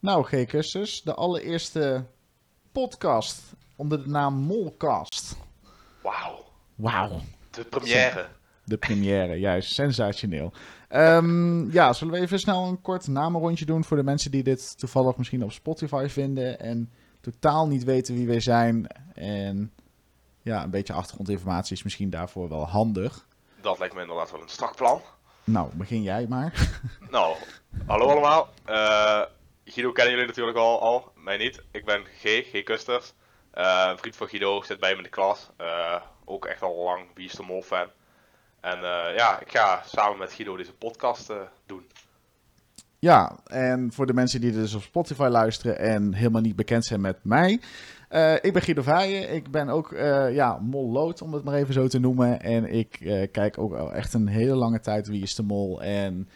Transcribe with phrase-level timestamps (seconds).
[0.00, 2.04] Nou, G-Kusters, de allereerste
[2.72, 3.42] podcast
[3.76, 5.36] onder de naam Molcast.
[6.02, 8.28] Wauw, Wauw, de première.
[8.64, 10.52] de première, juist, sensationeel.
[10.88, 14.78] Ehm, ja, zullen we even snel een kort namenrondje doen voor de mensen die dit
[14.78, 16.90] toevallig misschien op Spotify vinden en
[17.20, 18.86] totaal niet weten wie wij zijn.
[19.14, 19.72] En
[20.42, 23.26] ja, een beetje achtergrondinformatie is misschien daarvoor wel handig.
[23.60, 25.00] Dat lijkt me inderdaad wel een strak plan.
[25.44, 26.80] Nou, begin jij maar.
[27.10, 27.36] Nou,
[27.86, 28.48] hallo allemaal.
[28.64, 29.22] Eh,
[29.64, 31.62] Guido kennen jullie natuurlijk al, al, mij niet.
[31.70, 33.12] Ik ben G, G Kusters.
[33.50, 35.50] Eh, een vriend van Guido, zit bij me in de klas.
[35.56, 37.86] Eh, ook echt al lang Wie is de Mol fan.
[38.60, 41.86] En eh, ja, ik ga samen met Guido deze podcast eh, doen.
[42.98, 47.00] Ja, en voor de mensen die dus op Spotify luisteren en helemaal niet bekend zijn
[47.00, 47.60] met mij.
[48.08, 49.34] eh, ik ben Guido Vaaien.
[49.34, 52.40] Ik ben ook eh ja, mollood, om het maar even zo te noemen.
[52.40, 55.82] En ik eh, kijk ook al echt een hele lange tijd Wie is de Mol.
[55.82, 56.28] En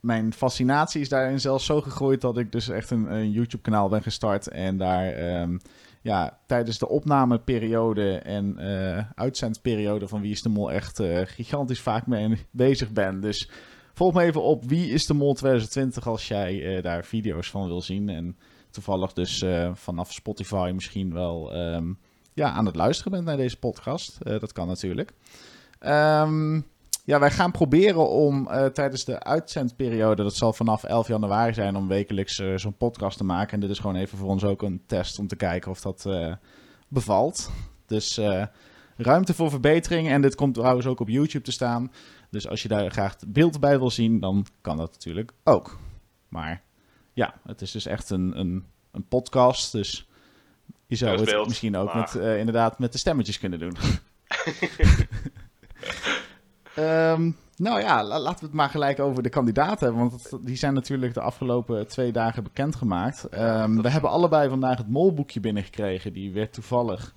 [0.00, 4.02] mijn fascinatie is daarin zelfs zo gegroeid dat ik dus echt een, een YouTube-kanaal ben
[4.02, 4.48] gestart.
[4.48, 5.58] En daar ehm,
[6.02, 11.80] ja, tijdens de opnameperiode en eh, uitzendperiode van Wie is de Mol echt eh, gigantisch
[11.80, 13.20] vaak mee bezig ben.
[13.20, 13.50] Dus
[13.94, 17.66] Volg me even op Wie is de Mol 2020 als jij eh, daar video's van
[17.66, 18.08] wil zien.
[18.08, 18.36] En
[18.70, 21.92] toevallig dus vanaf Spotify misschien wel ehm,
[22.34, 24.18] ja, aan het luisteren bent naar deze podcast.
[24.24, 25.12] Dat kan natuurlijk.
[25.78, 26.60] Ehm,
[27.08, 31.76] ja, wij gaan proberen om eh, tijdens de uitzendperiode, dat zal vanaf 11 januari zijn,
[31.76, 33.52] om wekelijks eh, zo'n podcast te maken.
[33.52, 36.06] En dit is gewoon even voor ons ook een test om te kijken of dat
[36.06, 36.32] eh,
[36.88, 37.50] bevalt.
[37.86, 38.20] Dus
[38.96, 40.08] ruimte voor verbetering.
[40.08, 41.92] En dit komt trouwens ook op YouTube te staan.
[42.30, 45.78] Dus als je daar graag beeld bij wil zien, dan kan dat natuurlijk ook.
[46.28, 46.62] Maar
[47.12, 49.72] ja, het is dus echt een, een, een podcast.
[49.72, 50.08] Dus
[50.86, 53.76] je zou het beeld, misschien ook maar- met, inderdaad met de stemmetjes kunnen doen.
[56.78, 60.08] Ehm, nou ja, la- laten we het maar gelijk over de kandidaten hebben.
[60.08, 63.24] Want dat- die zijn natuurlijk de afgelopen twee dagen bekendgemaakt.
[63.28, 66.12] Ehm, dat we hebben allebei vandaag het molboekje binnengekregen.
[66.12, 67.14] Die werd toevallig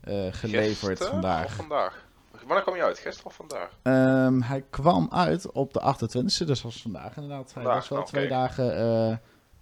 [0.00, 1.44] eh, geleverd Gisteren vandaag.
[1.44, 2.04] Of vandaag?
[2.46, 2.98] Wanneer kwam je uit?
[2.98, 3.68] Gisteren of vandaag?
[3.82, 7.44] Ehm, hij kwam uit op de 28e, dus dat was vandaag inderdaad.
[7.54, 8.76] Hij Vandaag, was wel nou, twee dagen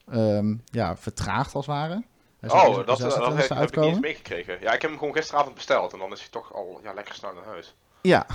[0.06, 2.02] eh, ja, vertraagd als het ware.
[2.40, 4.56] Hij Oh, dat, de dat, 26e heb, heb ik niet eens meegekregen.
[4.60, 7.14] Ja, ik heb hem gewoon gisteravond besteld en dan is hij toch al ja, lekker
[7.14, 7.74] snel naar huis.
[8.02, 8.26] Ja,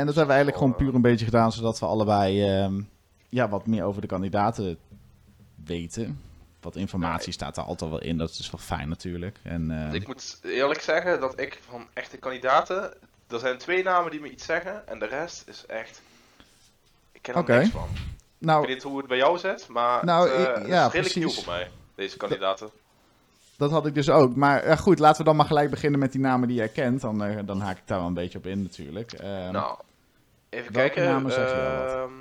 [0.00, 0.78] en dat hebben we eigenlijk gewoon eh.
[0.78, 2.80] puur een beetje gedaan, zodat we allebei ehm,
[3.28, 4.78] ja, wat meer over de kandidaten
[5.64, 6.20] weten.
[6.60, 9.38] Wat informatie Ja, staat er altijd wel in, dat is wel fijn natuurlijk.
[9.42, 12.94] En, ehm, Ik moet eerlijk zeggen dat ik van echte kandidaten.
[13.28, 16.02] Er zijn twee namen die me iets zeggen en de rest is echt.
[17.12, 17.88] Ik ken er niks van.
[17.92, 20.66] Ik nou, weet niet hoe het bij jou zit, maar Nou, het, eh, ik- het
[20.66, 22.70] ja, is redelijk nieuw voor mij, deze kandidaten.
[23.56, 24.36] dat had ik dus ook.
[24.36, 27.00] Maar ja, goed, laten we dan maar gelijk beginnen met die namen die jij kent.
[27.00, 29.12] Dan, eh, dan haak ik daar wel een beetje op in natuurlijk.
[29.12, 29.78] Ehm, nou,
[30.50, 31.12] even welke kijken.
[31.12, 31.92] namen zeg je wel wat?
[31.94, 32.12] ehm,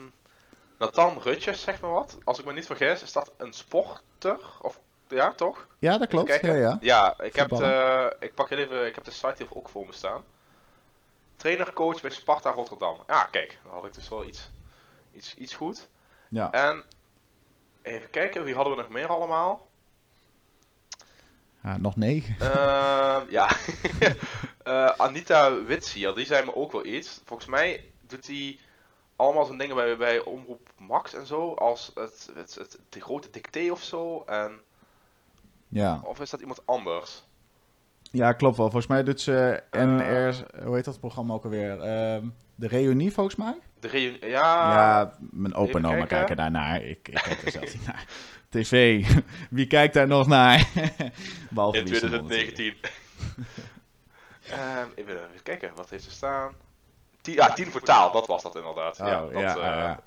[0.78, 2.18] Nathan Rutjes, zeg maar wat.
[2.24, 4.40] Als ik me niet vergis, is dat een sporter?
[4.62, 5.68] Of, ja, toch?
[5.80, 6.42] ja, dat klopt.
[6.42, 6.78] Ja, ja.
[6.82, 9.94] Ja, ik heb, eh, ik pak even, ik heb de site hier ook voor me
[9.94, 10.24] staan.
[11.36, 12.98] Trainer, coach bij Sparta Rotterdam.
[13.08, 14.50] Ja, kijk, dan had ik dus wel iets,
[15.14, 15.88] iets, iets goed.
[16.30, 16.52] ja.
[16.52, 16.84] En
[17.82, 19.68] even kijken, wie hadden we nog meer allemaal?
[21.64, 22.36] Ja, nog negen.
[22.40, 23.50] Ehm, ja,
[24.64, 27.22] Eh, Anita Witsier, die zei me ook wel iets.
[27.26, 28.60] Volgens mij doet hij
[29.16, 33.30] allemaal zo'n dingen bij, bij Omroep Max en zo, als het, het, het, de grote
[33.30, 34.24] dicté of zo.
[34.26, 34.60] En,
[35.68, 36.02] Ja.
[36.04, 37.24] of is dat iemand anders?
[38.12, 38.66] ja, klopt wel.
[38.66, 39.64] Volgens mij doet ze.
[39.72, 41.82] NR, hoe heet dat programma ook alweer?
[41.82, 43.58] Ehm, de reunie volgens mij?
[43.80, 46.36] De reunie, ja, ja, mijn opa en oma kijken.
[46.36, 46.84] daarnaar.
[46.84, 48.06] Ik, ik kijk er zelf niet naar.
[48.50, 49.06] TV,
[49.50, 50.70] wie kijkt daar nog naar?
[51.52, 52.56] Behalve in Wie is de Mol natuurlijk.
[52.56, 52.76] 2019.
[54.50, 56.54] Ehm, even, even kijken, wat heeft er staan?
[57.30, 59.00] Tien, ja, tien voor taal, dat was dat inderdaad.
[59.00, 60.00] Oh, ja, ja, dat, ja, eh, ja.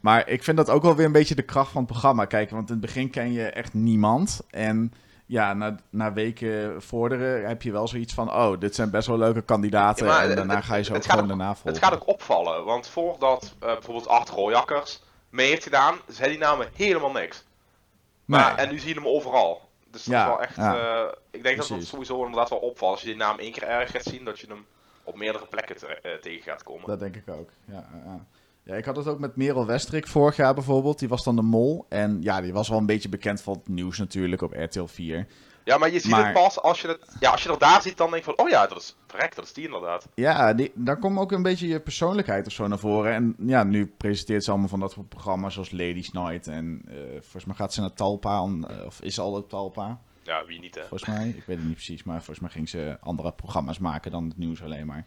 [0.00, 2.24] Maar ik vind dat ook wel weer een beetje de kracht van het programma.
[2.24, 4.40] Kijk, want in het begin ken je echt niemand.
[4.50, 4.92] En
[5.26, 8.32] ja, na, na weken vorderen heb je wel zoiets van...
[8.32, 10.06] Oh, dit zijn best wel leuke kandidaten.
[10.06, 11.72] Ja, en het- daarna het- ga je ze ook het gewoon ook- daarna volgen.
[11.72, 16.38] Het gaat ook opvallen, want voordat eh, bijvoorbeeld Art Rooijakkers mee heeft gedaan, zei die
[16.38, 17.44] namen helemaal niks.
[18.24, 18.66] Maar, Nee.
[18.66, 19.60] En nu zie je hem overal.
[19.90, 20.74] Dus dat Ja, is wel echt, ja.
[20.76, 21.88] eh, ik denk dat dat Precies.
[21.88, 22.90] sowieso inderdaad wel opvalt.
[22.92, 24.66] Als je die naam één keer ergens gaat zien, dat je hem
[25.04, 26.86] op meerdere plekken te- eh, tegen gaat komen.
[26.86, 27.50] Dat denk ik ook.
[27.64, 27.88] Ja,
[28.64, 30.98] ja, ik had het ook met Merel Westrik vorig jaar bijvoorbeeld.
[30.98, 31.86] Die was dan de mol.
[31.88, 35.26] En ja, die was wel een beetje bekend van het nieuws natuurlijk op RTL 4.
[35.64, 37.82] Ja, maar je ziet Maar- het pas als je het, ja, als je het daar
[37.82, 40.08] ziet, dan denk je van, oh ja, dat is, verrek, dat is die inderdaad.
[40.14, 43.12] Ja, die, daar komt ook een beetje je persoonlijkheid of zo naar voren.
[43.12, 46.46] En ja, nu presenteert ze allemaal van dat soort programma's zoals Ladies Night.
[46.46, 50.00] En eh, volgens mij gaat ze naar Talpa, om, eh, of is al op Talpa,
[50.24, 50.80] Ja, wie niet hè.
[50.86, 51.28] volgens mij.
[51.28, 54.38] Ik weet het niet precies, maar volgens mij ging ze andere programma's maken dan het
[54.38, 55.06] nieuws alleen maar.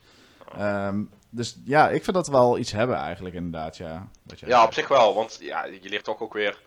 [0.56, 4.08] Ehm, dus ja, ik vind dat wel iets hebben eigenlijk inderdaad, ja.
[4.24, 6.58] Wat jij Ja, op zich wel, want ja, je leert toch ook weer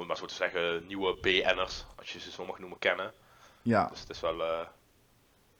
[0.00, 3.12] het maar zo te zeggen, nieuwe BN'ers, als je ze zo mag noemen, kennen.
[3.62, 4.66] Ja, Dus het is wel, eh,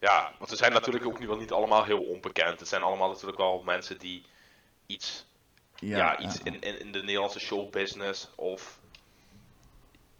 [0.00, 2.60] ja, want ze zijn natuurlijk ook niet, wel niet allemaal heel onbekend.
[2.60, 4.24] Het zijn allemaal natuurlijk wel mensen die
[4.86, 5.26] iets,
[5.74, 6.44] ja, ja, iets ja.
[6.44, 8.79] In, in, in de Nederlandse showbusiness of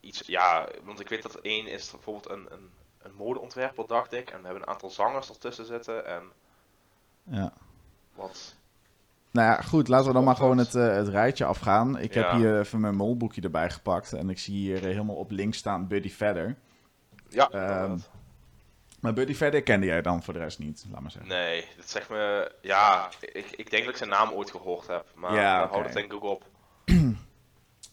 [0.01, 2.71] iets, ja, want ik weet dat één is bijvoorbeeld een, een,
[3.03, 4.31] een modeontwerper, dacht ik.
[4.31, 6.23] En we hebben een aantal zangers ertussen zitten en
[7.23, 7.53] ja.
[8.15, 8.55] wat,
[9.31, 11.99] Nou ja, goed, laten we dan maar gewoon het, eh, het rijtje afgaan.
[11.99, 14.13] Ik heb hier even mijn molboekje erbij gepakt.
[14.13, 16.57] En ik zie hier helemaal op links staan Buddy Vedder.
[17.29, 18.11] ja, inderdaad.
[19.01, 21.31] Maar Buddy Vedder kende jij dan voor de rest niet, laat maar zeggen.
[21.31, 22.53] Nee, dat zegt me.
[22.61, 25.07] Ja, ik, ik denk dat ik zijn naam ooit gehoord heb.
[25.15, 25.71] Maar Ja, oké.
[25.73, 26.45] houdt het denk ik ook op.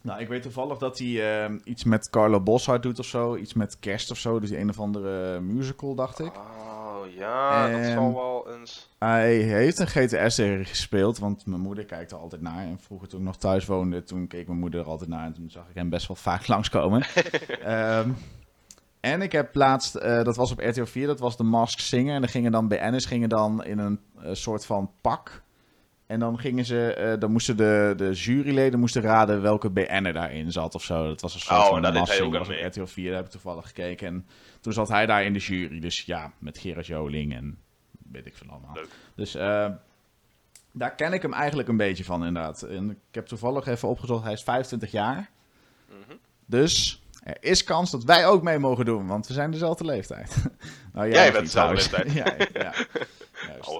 [0.08, 3.36] Nou, ik weet toevallig dat hij eh, iets met Carlo Boshart doet of zo.
[3.36, 4.40] Iets met kerst of zo.
[4.40, 6.36] Dus die een of andere musical, dacht ik.
[6.36, 8.90] Oh ja, dat zal wel eens.
[9.00, 12.64] Hij heeft een GTS-serie gespeeld, want mijn moeder kijkt er altijd naar.
[12.64, 15.26] En vroeger toen ik nog thuis woonde, toen keek mijn moeder er altijd naar.
[15.26, 17.06] En toen zag ik hem best wel vaak langskomen.
[17.64, 18.10] Ehm
[19.00, 22.14] en ik heb laatst, eh, dat was op RTL 4, dat was de Mask Singer.
[22.14, 25.42] En dan gingen dan BN'ers gingen dan in een eh, soort van pak.
[26.08, 30.52] En dan gingen ze, eh, dan moesten de, de juryleden moesten raden welke BN'er daarin
[30.52, 31.08] zat of zo.
[31.08, 32.48] Dat was een soort Oh, van deed Mask hij ook was.
[32.50, 34.08] RTL 4, daar heb ik toevallig gekeken.
[34.08, 34.28] En
[34.62, 35.80] toen zat hij daar in de jury.
[35.80, 37.60] Dus ja, met Gerard Joling en
[38.12, 38.74] weet ik veel allemaal.
[38.74, 38.88] Leuk.
[39.16, 39.70] Dus eh,
[40.72, 42.62] daar ken ik hem eigenlijk een beetje van, inderdaad.
[42.62, 45.30] En ik heb toevallig even opgezocht, hij is 25 jaar.
[45.90, 46.18] Mhm.
[46.46, 50.36] Dus er is kans dat wij ook mee mogen doen, want we zijn dezelfde leeftijd.
[50.94, 52.14] nou, Jij nog bent dezelfde trouwens.
[52.22, 52.74] ja, ja.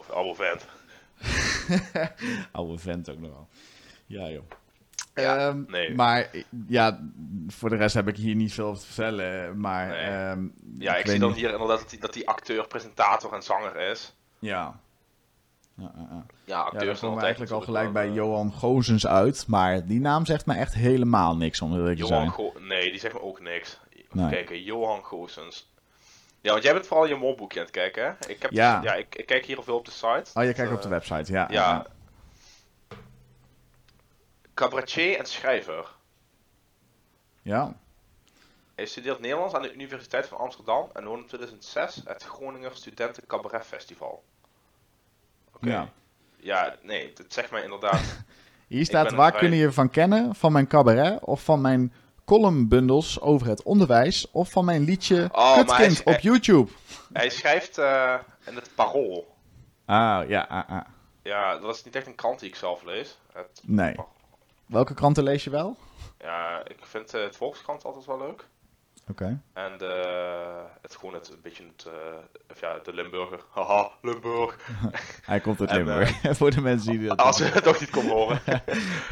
[0.10, 0.66] Oude vent.
[2.52, 3.48] Oude vent ook nog wel.
[4.06, 4.44] Ja, joh.
[5.16, 5.96] Ja, Ehm, nee.
[5.96, 6.30] Maar
[6.68, 7.00] ja,
[7.48, 9.60] voor de rest heb ik hier niet veel over te vertellen.
[9.60, 9.98] Maar Nee.
[9.98, 10.48] ehm,
[10.80, 13.76] Ja, ik, zie dan niet- hier inderdaad dat die, dat die acteur, presentator en zanger
[13.76, 14.14] is.
[14.40, 14.80] Ja.
[15.76, 16.26] Ja, ja, ja.
[16.46, 19.48] Ja, acteurs komen eigenlijk al gelijk bij wel, Johan Gozens uit.
[19.48, 22.30] Maar die naam zegt me echt helemaal niks, om eerlijk eh, te zijn.
[22.30, 23.80] Go Nee, die zegt me ook niks.
[23.90, 24.30] Even Nee.
[24.30, 25.72] kijken, Johan Goossens.
[26.48, 28.30] Ja, want jij bent vooral je molboekje aan het kijken, hè?
[28.30, 28.82] Ik, heb, Ja.
[28.84, 30.30] ja ik, ik kijk hier veel op de site.
[30.34, 31.48] Oh, je kijkt Eh, op de website, ja.
[31.50, 31.86] Ja.
[34.54, 35.96] Cabaretier en schrijver.
[37.42, 37.74] Ja,
[38.76, 43.28] Hij studeert Nederlands aan de Universiteit van Amsterdam en won in 2006 het Groninger Studenten
[43.28, 44.24] Cabaret Festival.
[45.56, 45.68] Oké.
[45.70, 45.90] ja.
[46.40, 48.02] Ja, nee, dat zegt mij inderdaad.
[48.68, 50.36] Hier staat, waar vrij- kunnen je van kennen?
[50.36, 51.94] Van mijn cabaret of van mijn
[52.28, 56.72] columnbundels over het onderwijs of van mijn liedje Oh, Kutkind op YouTube?
[57.14, 58.14] Hij schrijft eh,
[58.46, 59.36] in het Parool.
[59.86, 60.86] Ah, ja, ah, ah.
[61.24, 63.18] Ja, dat is niet echt een krant die ik zelf lees.
[63.34, 63.96] Het, Nee.
[64.66, 65.78] Welke kranten lees je wel?
[66.20, 68.48] ja, ik vind eh, het Volkskrant altijd wel leuk.
[69.10, 69.42] Oké.
[69.54, 71.88] En de, het gewoon het, een beetje het,
[72.52, 73.40] of ja, de Limburger.
[73.54, 74.58] Haha, Limburg.
[75.32, 76.20] Hij komt uit Limburg.
[76.38, 77.18] Voor de mensen die dat...
[77.18, 78.42] Als je het toch niet kon horen.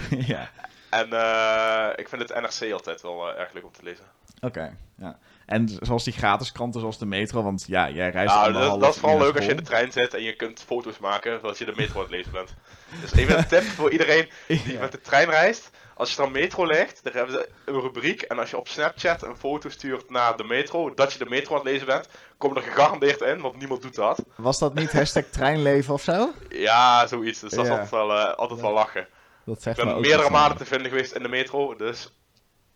[0.10, 0.50] ja,
[0.96, 4.06] En eh, ik vind het NRC altijd wel eh, erg leuk om te lezen.
[4.42, 4.78] oké.
[4.98, 5.18] Ja.
[5.46, 8.94] En zoals die gratis kranten zoals de metro, want ja, jij reist Nou, dat, dat
[8.94, 11.58] is vooral leuk als je in de trein zit en je kunt foto's maken zoals
[11.58, 12.54] je de metro aan het lezen bent.
[13.02, 14.80] Dus even een tip voor iedereen die Ja.
[14.80, 15.70] met de trein reist.
[15.98, 18.22] Als je dan metro ligt, dan hebben ze een rubriek.
[18.22, 21.52] En als je op Snapchat een foto stuurt naar de metro, dat je de metro
[21.56, 22.08] aan het lezen bent,
[22.38, 24.24] kom er gegarandeerd in, want niemand doet dat.
[24.36, 26.32] Was dat niet hashtag treinleven of zo?
[26.50, 27.40] Ja, zoiets.
[27.40, 29.08] Dus dat is altijd wel, eh, altijd wel lachen.
[29.46, 30.54] Dat Ik zegt me ben meerdere ja.
[30.54, 32.14] te vinden geweest in de metro, dus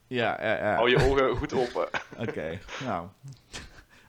[0.07, 0.75] Ja, ja, ja.
[0.75, 1.87] hou je ogen goed open.
[2.27, 3.07] Oké, nou.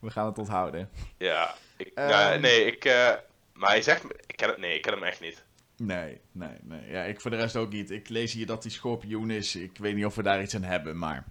[0.01, 0.91] We gaan het onthouden.
[1.17, 2.09] Ja, ik, Ehm.
[2.09, 2.85] ja, nee, ik...
[2.85, 3.13] eh,
[3.53, 4.03] maar hij zegt...
[4.03, 5.45] me- Ik ken het, nee, ik ken hem echt niet.
[5.77, 6.91] Nee, nee, nee.
[6.91, 7.91] Ja, ik voor de rest ook niet.
[7.91, 9.57] Ik lees hier dat hij schorpioen is.
[9.57, 11.25] Ik weet niet of we daar iets aan hebben, maar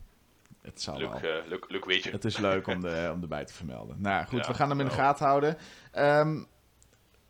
[0.61, 1.31] het zal Leuk, wel.
[1.31, 2.11] eh, leuk, leuk weet je.
[2.11, 3.95] Het is leuk om, de, om erbij te vermelden.
[4.01, 5.57] Nou goed, Ja, we gaan hem in de gaten houden.
[5.91, 6.43] Ehm,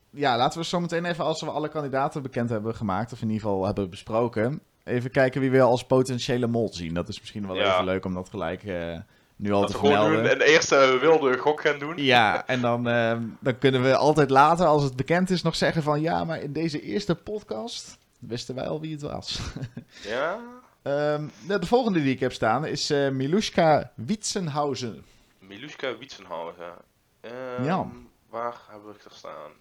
[0.09, 3.29] ja, laten we zo meteen even, als we alle kandidaten bekend hebben gemaakt, of in
[3.29, 6.93] ieder geval hebben besproken, even kijken wie we als potentiële mol zien.
[6.93, 7.71] Dat is misschien wel Ja.
[7.73, 8.97] even leuk om dat gelijk eh,
[9.35, 10.23] nu al Dat te vermelden.
[10.23, 11.93] nu een eerste wilde gok gaan doen.
[11.97, 15.83] Ja, en dan, ehm, dan kunnen we altijd later, als het bekend is, nog zeggen
[15.83, 19.39] van ja, maar in deze eerste podcast wisten wij al wie het was.
[20.07, 20.39] Ja?
[20.81, 25.03] Ehm, de, de volgende die ik heb staan is eh Milushka Witsenhausen.
[25.39, 26.73] Miluska Wietsenhausen.
[27.21, 27.85] Ehm, Ja.
[28.29, 29.51] Waar heb ik er staan?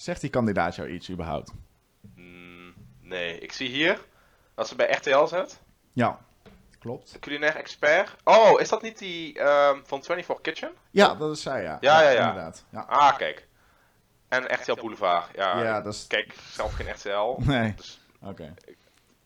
[0.00, 1.52] Zegt die kandidaat jou iets überhaupt?
[2.14, 4.00] Mm, nee, ik zie hier
[4.54, 5.60] dat ze bij RTL zit.
[5.92, 6.18] Ja,
[6.78, 7.16] klopt.
[7.20, 8.16] Culinair expert.
[8.24, 10.70] Oh, is dat niet die ehm, van 24 Kitchen?
[10.90, 11.76] Ja, dat is zij, ja.
[11.80, 12.28] Ja, ja, ja.
[12.28, 12.64] Inderdaad.
[12.70, 12.80] Ja.
[12.88, 13.48] Ah, kijk.
[14.28, 15.28] En RTL Boulevard.
[15.36, 17.40] Ja, Ja, ik dat is- kijk zelf geen RTL.
[17.52, 18.54] Nee, Dus, oké.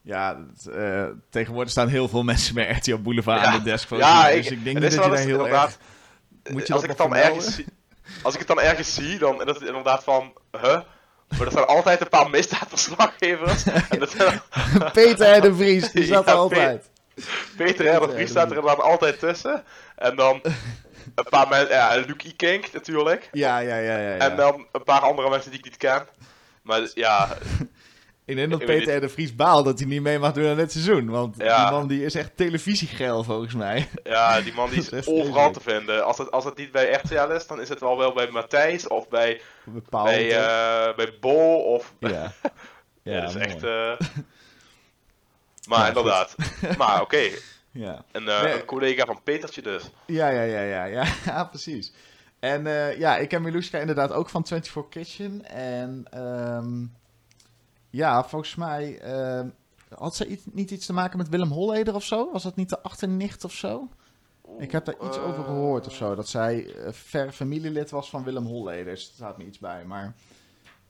[0.03, 3.47] Ja, het, eh, tegenwoordig staan heel veel mensen bij RTL Boulevard Ja.
[3.47, 3.89] aan de desk.
[3.89, 5.79] voor Ja, dus ik- ik denk dat je daar heel inderdaad-
[6.43, 6.53] erg...
[6.53, 7.67] Moet je als dat ik het dan ergens zie,
[8.23, 10.81] als ik het dan ergens zie, dan is het inderdaad van, huh?
[11.29, 13.65] Maar er zijn altijd een paar misdaadverslaggevers.
[13.65, 14.43] en dat zijn,
[14.93, 16.91] Peter en de Vries, die Ja, zat er altijd.
[17.57, 18.07] Peter R.
[18.07, 19.65] de Vries staat er dan altijd tussen.
[19.97, 20.41] En dan
[21.15, 23.29] een paar mensen, ja, Luke Ikink natuurlijk.
[23.33, 24.15] Ja, ja, ja, ja.
[24.15, 24.17] ja.
[24.17, 26.07] En dan een paar andere mensen die ik niet ken.
[26.63, 27.37] Maar ja,
[28.25, 30.57] ik denk dat ik Peter de Vries baalt dat hij niet mee mag doen aan
[30.57, 31.09] dit seizoen.
[31.11, 31.63] Want Ja.
[31.65, 33.89] die man die is echt televisiegeil volgens mij.
[34.05, 36.05] ja, die man die is is overal te vinden.
[36.05, 38.89] Als het, als het niet bij RTL is, dan is het wel wel bij Matthijs
[38.89, 40.05] of bij, Bepaald.
[40.05, 41.95] bij, eh, bij Bo of...
[41.99, 42.09] ja.
[43.03, 43.47] Ja, Ja, dat is mooi.
[43.47, 43.63] echt...
[43.63, 44.07] eh,
[45.69, 46.35] Maar Ja, inderdaad.
[46.79, 47.29] Maar oké,
[47.71, 48.05] Ja.
[48.13, 48.53] een, eh, Nee.
[48.53, 49.83] een collega van Petertje dus.
[50.07, 51.93] Ja, ja, ja, ja, ja, ja, precies.
[52.41, 52.65] En
[52.99, 55.45] ja, ik ken Miluska inderdaad ook van 24 Kitchen.
[55.49, 56.85] En ehm,
[57.95, 59.49] ja, volgens mij ehm,
[59.95, 62.33] had ze iets, niet iets te maken met Willem Holleder of zo?
[62.33, 63.89] Was dat niet de achternicht of zo?
[64.59, 66.15] Ik heb daar iets over gehoord of zo.
[66.15, 68.93] Dat zij eh, ver familielid was van Willem Holleder.
[68.93, 70.15] Er staat me iets bij, maar...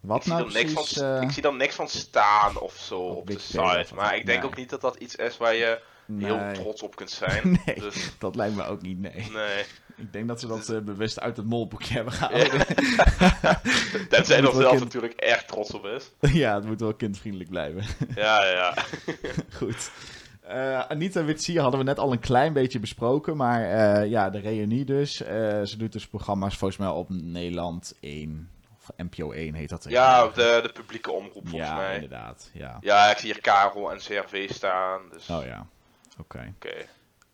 [0.01, 0.99] Wat Ik zie, nou niks precies...
[0.99, 3.95] van, eh, ik zie er niks van staan of zo Op op de site.
[3.95, 4.51] Maar ik denk Nee.
[4.51, 5.81] ook niet dat dat iets is waar je
[6.19, 7.43] heel trots op kunt zijn.
[7.67, 7.81] Nee.
[7.81, 9.31] Dus dat lijkt me ook niet, nee.
[9.33, 9.65] nee.
[9.97, 12.67] Ik denk dat ze dat eh, bewust uit het molboekje hebben gehouden.
[14.09, 16.11] Tenzij moet er wel zelf kind- natuurlijk echt trots op is.
[16.33, 17.83] ja, het moet wel kindvriendelijk blijven.
[18.15, 18.75] Ja, ja, ja.
[19.57, 19.91] Goed.
[20.41, 23.37] Eh, Anita Witsier hadden we net al een klein beetje besproken.
[23.37, 25.17] Maar eh, ja, de reunie dus.
[25.17, 28.49] Ze doet dus programma's volgens mij op Nederland 1.
[28.81, 29.87] Of NPO 1 heet dat.
[29.89, 31.95] Ja, de, de publieke omroep volgens ja mij.
[31.95, 32.51] inderdaad.
[32.53, 32.79] Ja.
[32.81, 35.01] Ja, ik zie hier Karel en CRV staan.
[35.13, 35.67] Dus Oh ja.
[36.19, 36.53] Oké.
[36.57, 36.75] oké.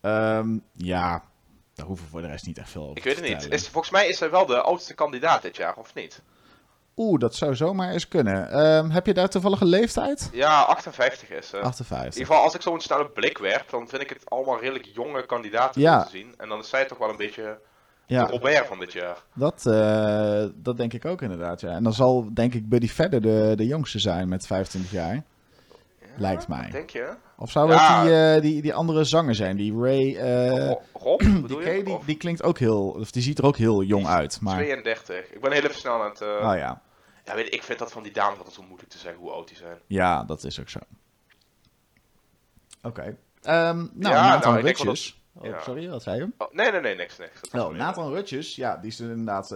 [0.00, 1.22] Ehm, ja,
[1.80, 3.52] daar hoeven we voor de rest niet echt veel over Ik weet te het niet.
[3.52, 6.22] Is, volgens mij is zij wel de oudste kandidaat dit jaar, of niet?
[6.96, 8.50] Oeh, dat zou zomaar eens kunnen.
[8.50, 10.28] Ehm, heb je daar toevallig een leeftijd?
[10.32, 11.56] Ja, 58 is ze.
[11.56, 12.12] In 58.
[12.12, 15.26] ieder geval, als ik zo'n snelle blik werp, dan vind ik het allemaal redelijk jonge
[15.26, 16.02] kandidaten Ja.
[16.04, 16.34] te zien.
[16.36, 17.58] En dan is zij toch wel een beetje
[18.06, 18.24] Ja.
[18.24, 19.16] de Robert van dit jaar.
[19.34, 21.70] Dat, eh, dat denk ik ook inderdaad, ja.
[21.70, 25.22] En dan zal denk ik Buddy verder de, de jongste zijn met 25 jaar.
[26.16, 26.70] Lijkt mij.
[26.70, 27.14] Denk je?
[27.36, 29.56] Of zou het die, eh, die, die andere zanger zijn?
[29.56, 30.16] Die Ray...
[30.68, 31.82] Ro- Rob, die, je?
[31.84, 32.88] die, die klinkt ook heel...
[32.90, 34.40] Of die ziet er ook heel jong uit.
[34.40, 35.30] Maar, 32.
[35.32, 36.20] Ik ben heel even snel aan het...
[36.20, 36.82] eh, oh ja.
[37.24, 39.30] Ja, weet je, ik vind dat van die dames altijd zo moeilijk te zeggen hoe
[39.30, 39.78] oud die zijn.
[39.86, 40.78] Ja, dat is ook zo.
[42.82, 43.16] Oké.
[43.42, 45.04] Ehm, nou, Ja, Nathan nou, Rutjes.
[45.12, 45.60] dat- Oh, ja.
[45.60, 46.28] sorry, wat zei je?
[46.38, 47.40] Oh, nee, nee, nee, niks, niks.
[47.50, 49.52] Dat Oh, weer- Nathan Rutjes, ja, die is inderdaad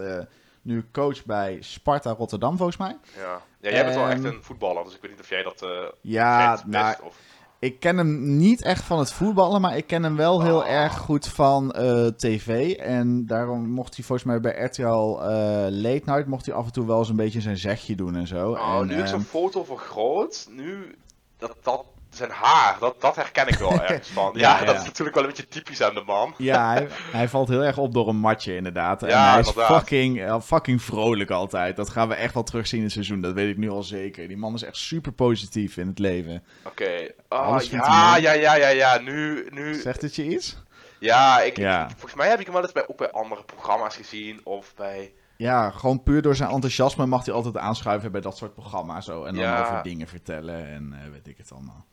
[0.65, 2.97] nu coach bij Sparta Rotterdam, volgens mij.
[3.17, 3.41] Ja.
[3.59, 5.61] ja, jij bent wel echt Ehm, een voetballer, dus ik weet niet of jij dat
[5.61, 5.69] eh
[6.01, 7.17] Ja, nou, best, of...
[7.59, 10.69] Ik ken hem niet echt van het voetballen, maar ik ken hem wel heel Oh.
[10.69, 12.71] erg goed van eh, tv.
[12.73, 15.21] En daarom mocht hij volgens mij bij RTL eh,
[15.69, 18.27] Late Night mocht hij af en toe wel eens een beetje zijn zegje doen en
[18.27, 18.51] zo.
[18.51, 20.95] Oh, en, nu ik ehm, zo'n foto vergroot, nu...
[21.37, 24.31] Dat, dat, zijn haar, dat, dat herken ik wel ergens van.
[24.33, 24.65] Ja, Ja, ja.
[24.65, 26.33] dat is natuurlijk wel een beetje typisch aan de man.
[26.37, 29.03] ja, hij, hij valt heel erg op door een matje inderdaad.
[29.03, 29.77] En Ja, hij is inderdaad.
[29.77, 31.75] fucking, eh, fucking vrolijk altijd.
[31.75, 34.27] Dat gaan we echt wel terugzien in het seizoen, dat weet ik nu al zeker.
[34.27, 36.43] Die man is echt super positief in het leven.
[36.63, 37.07] Oké.
[37.29, 39.47] Oh, vindt hij ja, ja, ja, ja, ja, nu...
[39.51, 40.63] nu Zegt het je iets?
[40.99, 41.83] ja, ik, Ja.
[41.83, 44.73] ik- volgens mij heb ik hem wel eens bij, ook bij andere programma's gezien, of
[44.75, 45.13] bij...
[45.37, 49.05] Ja, gewoon puur door zijn enthousiasme mag hij altijd aanschuiven bij dat soort programma's.
[49.05, 49.23] Zo.
[49.23, 49.61] En dan Ja.
[49.61, 51.85] over dingen vertellen en eh, weet ik het allemaal.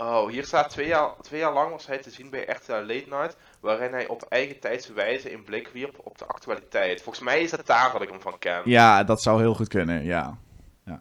[0.00, 3.04] Oh, hier staat twee jaar, twee jaar lang was hij te zien bij RTL Late
[3.08, 7.02] Night, waarin hij op eigen tijdse wijze een blik wierp op de actualiteit.
[7.02, 8.60] Volgens mij is het daar dat ik hem van ken.
[8.64, 10.36] Ja, dat zou heel goed kunnen, ja.
[10.84, 11.00] ja.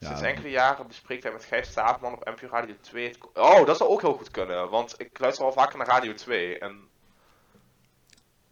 [0.00, 3.06] Sinds enkele jaren bespreekt hij met Gijs Staafman op NPO Radio 2.
[3.08, 6.14] het- Oh, dat zou ook heel goed kunnen, want ik luister al vaker naar Radio
[6.14, 6.58] 2.
[6.58, 6.90] En...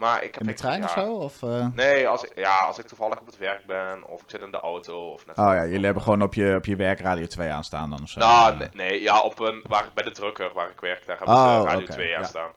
[0.01, 0.85] Maar ik heb In de echt- trein ja.
[0.87, 1.13] of zo?
[1.15, 1.67] Of, eh?
[1.75, 4.51] Nee, als ik, ja, als ik toevallig op het werk ben, of ik zit in
[4.51, 7.27] de auto, of net Oh ja, jullie hebben gewoon op je, op je werk Radio
[7.27, 8.21] 2 aanstaan dan of zo.
[8.21, 8.59] Nou, Ja.
[8.59, 11.61] nee, nee, ja, op een, waar, bij de drukker waar ik werk, daar hebben Oh,
[11.61, 12.19] ze Radio oké, 2 ja.
[12.19, 12.51] aan staan.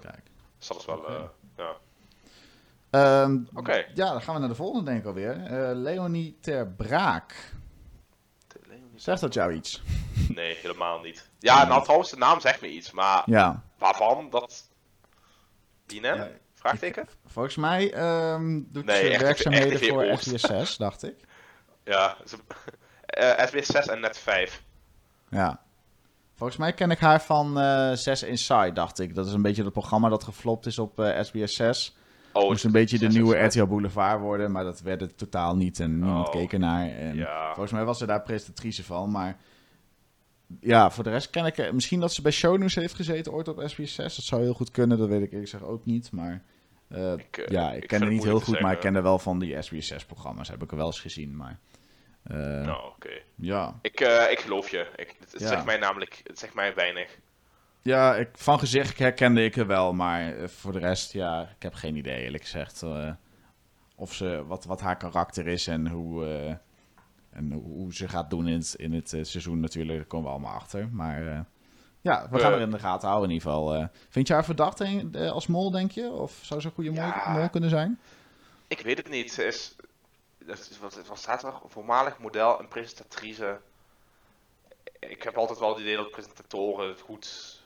[0.00, 0.22] Kijk.
[0.58, 1.22] Dus dat is wel, eh,
[1.56, 1.74] ja.
[3.54, 3.84] Oké.
[3.94, 5.44] Ja, dan gaan we naar de volgende denk ik alweer.
[5.46, 7.52] Eh, Leonie Ter Braak.
[8.94, 9.82] Zegt dat jou iets?
[10.34, 11.28] Nee, helemaal niet.
[11.38, 13.62] Ja, nou trouwens, de naam zegt me iets, maar Ja.
[13.78, 14.30] waarvan?
[14.30, 14.68] Dat...
[15.86, 16.40] Die net?
[16.62, 17.08] Vraagteken?
[17.26, 20.28] Volgens mij ehm, doet Nee, ze werkzaamheden voor Oost.
[20.46, 21.14] SBS6, dacht ik.
[21.84, 22.36] Ja, ze...
[23.06, 24.62] eh SBS 6 en net 5.
[25.30, 25.60] Ja.
[26.34, 29.14] Volgens mij ken ik haar van eh 6 Inside, dacht ik.
[29.14, 31.96] Dat is een beetje het programma dat geflopt is op eh, SBS 6.
[32.32, 33.36] Oh, moest een beetje de nieuwe.
[33.38, 36.32] RTL Boulevard worden, maar dat werd het totaal niet en niemand Oh.
[36.32, 36.88] keek ernaar.
[36.88, 37.46] En Ja.
[37.46, 39.36] Volgens mij was ze daar presentatrice van, maar
[40.60, 41.58] ja, voor de rest ken ik...
[41.58, 44.16] eh, Misschien dat ze bij Shownews heeft gezeten ooit op SBS 6.
[44.16, 46.42] Dat zou heel goed kunnen, dat weet ik eerlijk gezegd ook niet, maar...
[46.88, 48.94] eh, Ik, eh, ja, ik ik, ken het er niet heel goed, maar ik ken
[48.94, 50.48] er wel van die SBS 6 programma's.
[50.48, 51.58] Heb ik er wel eens gezien, maar...
[52.64, 53.10] Nou, oké.
[53.34, 54.86] Ja, Ik, ik geloof je.
[54.96, 55.48] Ik, het, het Ja.
[55.48, 57.18] zegt mij namelijk, het zegt mij weinig.
[57.82, 61.74] Ja, ik, van gezicht herkende ik er wel, maar voor de rest, ja, ik heb
[61.74, 62.82] geen idee eerlijk gezegd.
[63.96, 66.58] of ze, wat, wat haar karakter is en hoe,
[67.32, 70.32] en hoe ze gaat doen in het, in het eh, seizoen natuurlijk, daar komen we
[70.32, 70.88] allemaal achter.
[70.92, 71.40] Maar eh,
[72.00, 72.56] Ja, we gaan Eh.
[72.56, 73.88] er in de gaten houden in ieder geval.
[74.08, 74.80] vind je haar verdacht
[75.32, 76.10] als mol, denk je?
[76.10, 77.32] Of zou ze een goede mol, Ja.
[77.36, 78.00] mol kunnen zijn?
[78.68, 79.32] Ik weet het niet.
[79.32, 79.76] Ze is,
[80.80, 81.52] wat, wat staat er?
[81.66, 83.60] Voormalig model en presentatrice.
[84.98, 87.60] Ik heb altijd wel het idee dat presentatoren het goed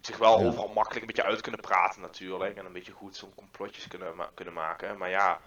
[0.00, 0.46] zich wel Ja.
[0.46, 2.56] overal makkelijk een beetje uit kunnen praten natuurlijk.
[2.56, 4.98] En een beetje goed zo'n complotjes kunnen, ma- kunnen maken.
[4.98, 5.40] Maar ja,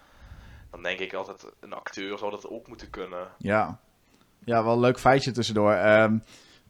[0.73, 3.27] dan denk ik altijd, een acteur zou dat ook moeten kunnen.
[3.37, 3.79] Ja.
[4.45, 5.71] Ja, wel een leuk feitje tussendoor.
[5.73, 6.17] Ehm,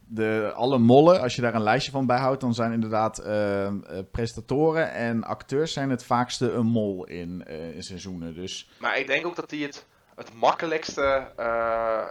[0.06, 3.98] de, alle mollen, als je daar een lijstje van bijhoudt, dan zijn inderdaad ehm, eh,
[4.10, 8.34] presentatoren en acteurs zijn het vaakste een mol in, eh, in seizoenen.
[8.34, 12.06] Dus Maar ik denk ook dat die het, het makkelijkste eh,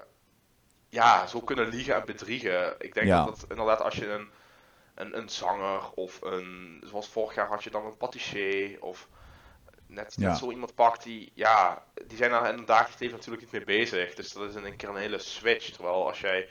[0.89, 2.75] ja, zo kunnen liegen en bedriegen.
[2.79, 3.25] Ik denk Ja.
[3.25, 4.27] dat het inderdaad als je een,
[4.95, 9.07] een, een zanger of een, zoals vorig jaar had je dan een patissier of
[9.93, 10.35] net, Ja.
[10.35, 13.79] zo iemand pakt die, ja, die zijn daar in een dagelijks leven natuurlijk niet mee
[13.79, 14.13] bezig.
[14.15, 15.69] Dus dat is in een keer een hele switch.
[15.69, 16.47] Terwijl als jij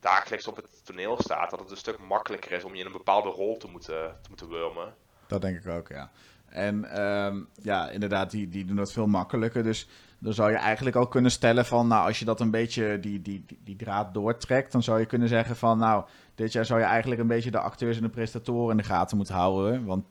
[0.00, 2.92] dagelijks op het toneel staat, dat het een stuk makkelijker is om je in een
[2.92, 4.94] bepaalde rol te moeten, te moeten wurmen.
[5.26, 6.10] dat denk ik ook, ja.
[6.48, 9.62] En ehm, ja, inderdaad, die, die doen dat veel makkelijker.
[9.62, 13.00] Dus dan zou je eigenlijk ook kunnen stellen van, nou, als je dat een beetje
[13.00, 16.64] die, die, die, die draad doortrekt, dan zou je kunnen zeggen van, nou, dit jaar
[16.64, 19.84] zou je eigenlijk een beetje de acteurs en de presentatoren in de gaten moeten houden.
[19.84, 20.04] Want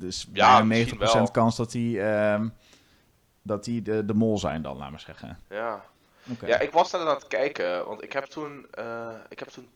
[0.00, 1.30] er is Ja, bijna misschien 90% wel.
[1.30, 2.48] kans dat die, ehm,
[3.42, 5.38] dat die de, de mol zijn dan, laat maar zeggen.
[5.48, 5.84] Ja.
[6.30, 6.46] Oké.
[6.46, 9.68] Ja, ik was daar aan het kijken, want ik heb toen, eh, ik heb toen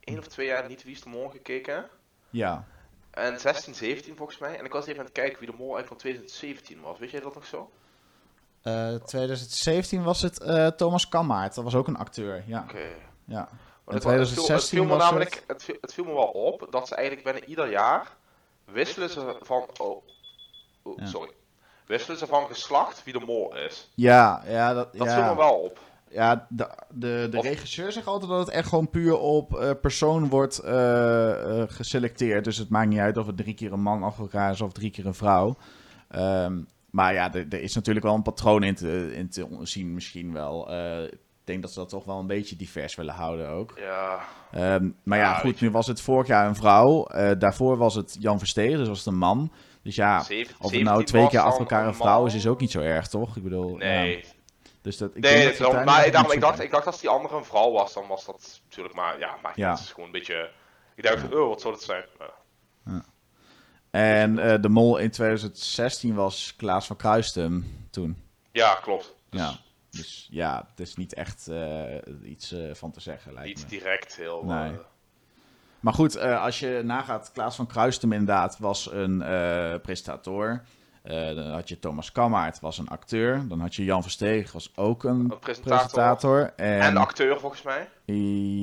[0.00, 1.84] één of twee jaar niet Wie is de Mol gekeken.
[2.30, 2.64] ja.
[3.10, 4.58] En 16, 17 volgens mij.
[4.58, 6.98] En ik was even aan het kijken wie de Mol eigenlijk van 2017 was.
[6.98, 7.70] Weet jij dat nog zo?
[8.62, 12.62] Eh, 2017 was het eh, Thomas Kammaert, dat was ook een acteur, ja.
[12.68, 12.86] Oké.
[13.24, 13.48] ja.
[13.92, 15.62] Maar In het, wa- het, viel, 2016 me was namelijk, het- het...
[15.64, 18.16] viel, het viel me wel op dat ze eigenlijk bijna ieder jaar
[18.64, 20.02] wisselen ze van, oh,
[20.82, 21.06] oh, Ja.
[21.06, 21.30] sorry.
[21.86, 23.90] Wisselen ze van geslacht wie de Mol is.
[23.94, 25.14] Ja, ja, dat, Dat ja.
[25.14, 25.78] viel me wel op.
[26.10, 29.70] Ja, de, de, de Of- regisseur zegt altijd dat het echt gewoon puur op eh,
[29.80, 32.44] persoon wordt eh, eh, geselecteerd.
[32.44, 34.72] Dus het maakt niet uit of het drie keer een man achter elkaar is of
[34.72, 35.56] drie keer een vrouw.
[36.08, 36.58] Ehm,
[36.90, 40.32] maar ja, er, er is natuurlijk wel een patroon in te, in te zien misschien
[40.32, 40.68] wel.
[41.40, 43.72] Ik denk dat ze dat toch wel een beetje divers willen houden ook.
[43.76, 44.20] Ja,
[44.52, 47.04] Ehm, maar ja, Ja, goed, nu was het vorig jaar een vrouw.
[47.06, 49.52] Eh, daarvoor was het Jan Versteeg, dus was het een man.
[49.82, 52.46] Dus ja, Zeven- of het 17 nou twee keer achter elkaar een vrouw is, is
[52.46, 53.36] ook niet zo erg, toch?
[53.36, 54.16] Ik bedoel, nee.
[54.16, 54.22] ja.
[54.82, 56.64] Dus dat, ik nee, dat dat maar ik dacht, ik, dacht, zoeken.
[56.64, 59.52] ik dacht als die andere een vrouw was, dan was dat natuurlijk maar, ja, niet
[59.56, 59.70] Ja.
[59.70, 60.50] Het is gewoon een beetje,
[60.96, 62.04] ik dacht, van, oh, wat zou dat zijn?
[62.18, 63.02] Ja.
[63.90, 68.22] En eh, de mol in 2016 was Klaas van Kruistum toen.
[68.52, 69.14] Ja, klopt.
[69.30, 69.52] Dus Ja.
[69.90, 73.78] Dus ja, het is niet echt eh, iets eh, van te zeggen, lijkt niet me.
[73.78, 74.44] direct heel...
[74.44, 74.72] Nee.
[74.72, 74.78] eh,
[75.80, 79.18] Maar goed, als je nagaat, Klaas van Kruistum inderdaad was een
[79.82, 80.62] presentator.
[81.02, 83.48] Dan had je Thomas Kammaert, was een acteur.
[83.48, 85.78] Dan had je Jan Versteeg, was ook een een presentator.
[85.78, 86.52] presentator.
[86.56, 87.88] En, En acteur volgens mij.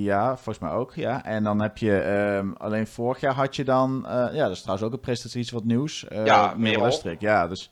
[0.03, 1.23] Ja, volgens mij ook, ja.
[1.25, 4.87] En dan heb je, ehm, alleen vorig jaar had je dan, ja, dat is trouwens
[4.87, 6.05] ook een presentatrice wat nieuws.
[6.09, 7.47] Ja, Merel ja.
[7.47, 7.71] Dus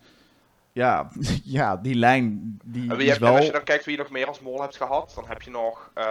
[0.76, 1.10] ja,
[1.58, 3.52] ja, die lijn, die, wie is en als je wel...
[3.52, 6.06] dan kijkt wie je nog meer als mol hebt gehad, dan heb je nog eh,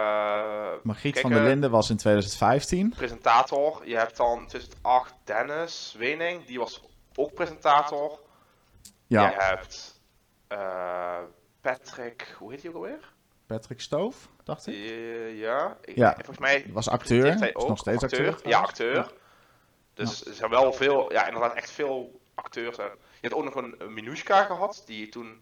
[0.83, 2.89] Margriet kijk, van der eh, Linden was in 2015.
[2.89, 3.81] presentator.
[3.87, 6.83] Je hebt dan in 2008 Dennis Wening, die was
[7.15, 8.19] ook presentator.
[9.07, 10.01] Ja, Je hebt
[10.47, 11.17] eh,
[11.61, 13.13] Patrick, hoe heet hij ook alweer?
[13.45, 14.75] Patrick Stoof, dacht ik.
[15.35, 16.13] Ja, ik- Ja.
[16.13, 18.39] volgens mij Was acteur, is nog steeds acteur.
[18.43, 18.95] Ja, acteur.
[18.95, 19.07] Ja.
[19.93, 22.77] Dus er zijn wel veel, ja, inderdaad echt veel acteurs.
[22.77, 22.89] En
[23.25, 25.41] je hebt ook nog een, een Minushka gehad, die toen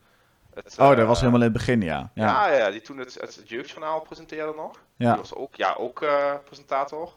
[0.54, 0.76] het...
[0.80, 2.12] Oh, eh, dat was helemaal in het begin, ja.
[2.14, 4.72] Ja, Ja, ja, die toen het, het jeugdjournaal presenteerde nog.
[4.98, 5.18] Die ja.
[5.18, 7.14] was ook, ja, ook eh, presentator.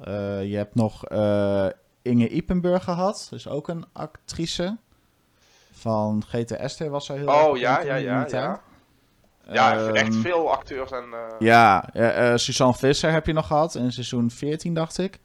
[0.00, 1.66] Eh, je hebt nog eh,
[2.02, 4.76] Inge Ipenburg gehad, dus ook een actrice.
[5.72, 8.60] Van GTS was zij heel Oh, ja, ja, ja, die ja.
[9.52, 11.04] Ja, echt veel acteurs en...
[11.12, 15.20] eh, Ja, eh, eh, Suzanne Visser heb je nog gehad in seizoen 14, dacht ik.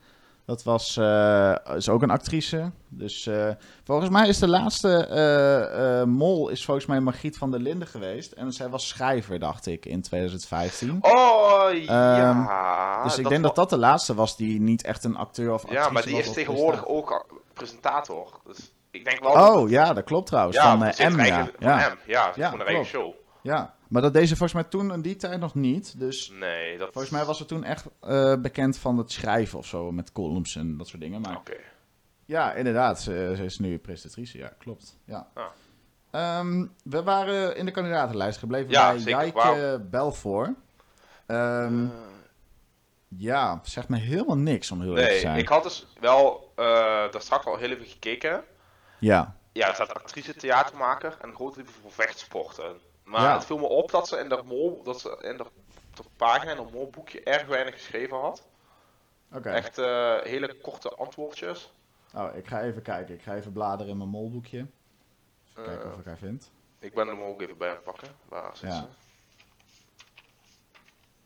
[0.45, 2.71] Dat was, eh, is ook een actrice.
[2.87, 3.49] Dus eh,
[3.83, 8.31] volgens mij is de laatste eh, mol is volgens mij Margriet van der Linden geweest.
[8.31, 10.97] En zij was schrijver, dacht ik, in 2015.
[11.01, 13.03] Oh, ja.
[13.03, 15.83] dus ik denk dat dat de laatste was die niet echt een acteur of actrice
[15.83, 18.39] Ja, maar die is tegenwoordig ook presentator.
[18.45, 19.33] Dus ik denk wel...
[19.33, 20.57] dat Oh, ja, dat klopt trouwens.
[20.57, 21.45] ja, van M, ja.
[21.45, 22.87] van Ja, M, ja, een eigen klopt.
[22.87, 23.13] show.
[23.41, 23.73] ja.
[23.91, 25.99] Maar dat deze volgens mij toen in die tijd nog niet.
[25.99, 26.89] Dus Nee, dat...
[26.91, 29.91] volgens mij was ze toen echt eh, bekend van het schrijven of zo.
[29.91, 31.21] Met columns en dat soort dingen.
[31.21, 31.55] Maar Oké.
[32.25, 33.01] Ja, inderdaad.
[33.01, 34.97] Ze, ze is nu presentatrice, ja, klopt.
[35.05, 35.27] Ja.
[35.33, 35.45] Ah.
[36.11, 39.01] Ehm, we waren in de kandidatenlijst gebleven Ja, bij.
[39.01, 39.79] Jijke Wauw.
[39.79, 40.53] Belvoor.
[41.25, 41.85] Ehm,
[43.07, 45.37] ja, zegt me helemaal niks om heel eerlijk te Nee, zijn.
[45.37, 46.65] ik had dus wel eh
[47.11, 48.43] daar straks al heel even gekeken.
[48.99, 52.75] Ja, Ja, er staat actrice, theatermaker en grote liefde voor vechtsporten.
[53.11, 53.33] Maar Ja.
[53.33, 55.45] het viel me op dat ze in de mol, dat ze in de
[56.17, 58.43] pagina in een molboekje erg weinig geschreven had.
[59.43, 61.71] Echt eh, hele korte antwoordjes.
[62.15, 63.15] Oh, ik ga even kijken.
[63.15, 64.57] Ik ga even bladeren in mijn molboekje.
[64.57, 66.51] Even kijken Eh, of ik haar vind.
[66.79, 68.07] ik ben hem ook even bij aan het pakken.
[68.29, 68.75] Waar zit Ja.
[68.79, 68.85] ze?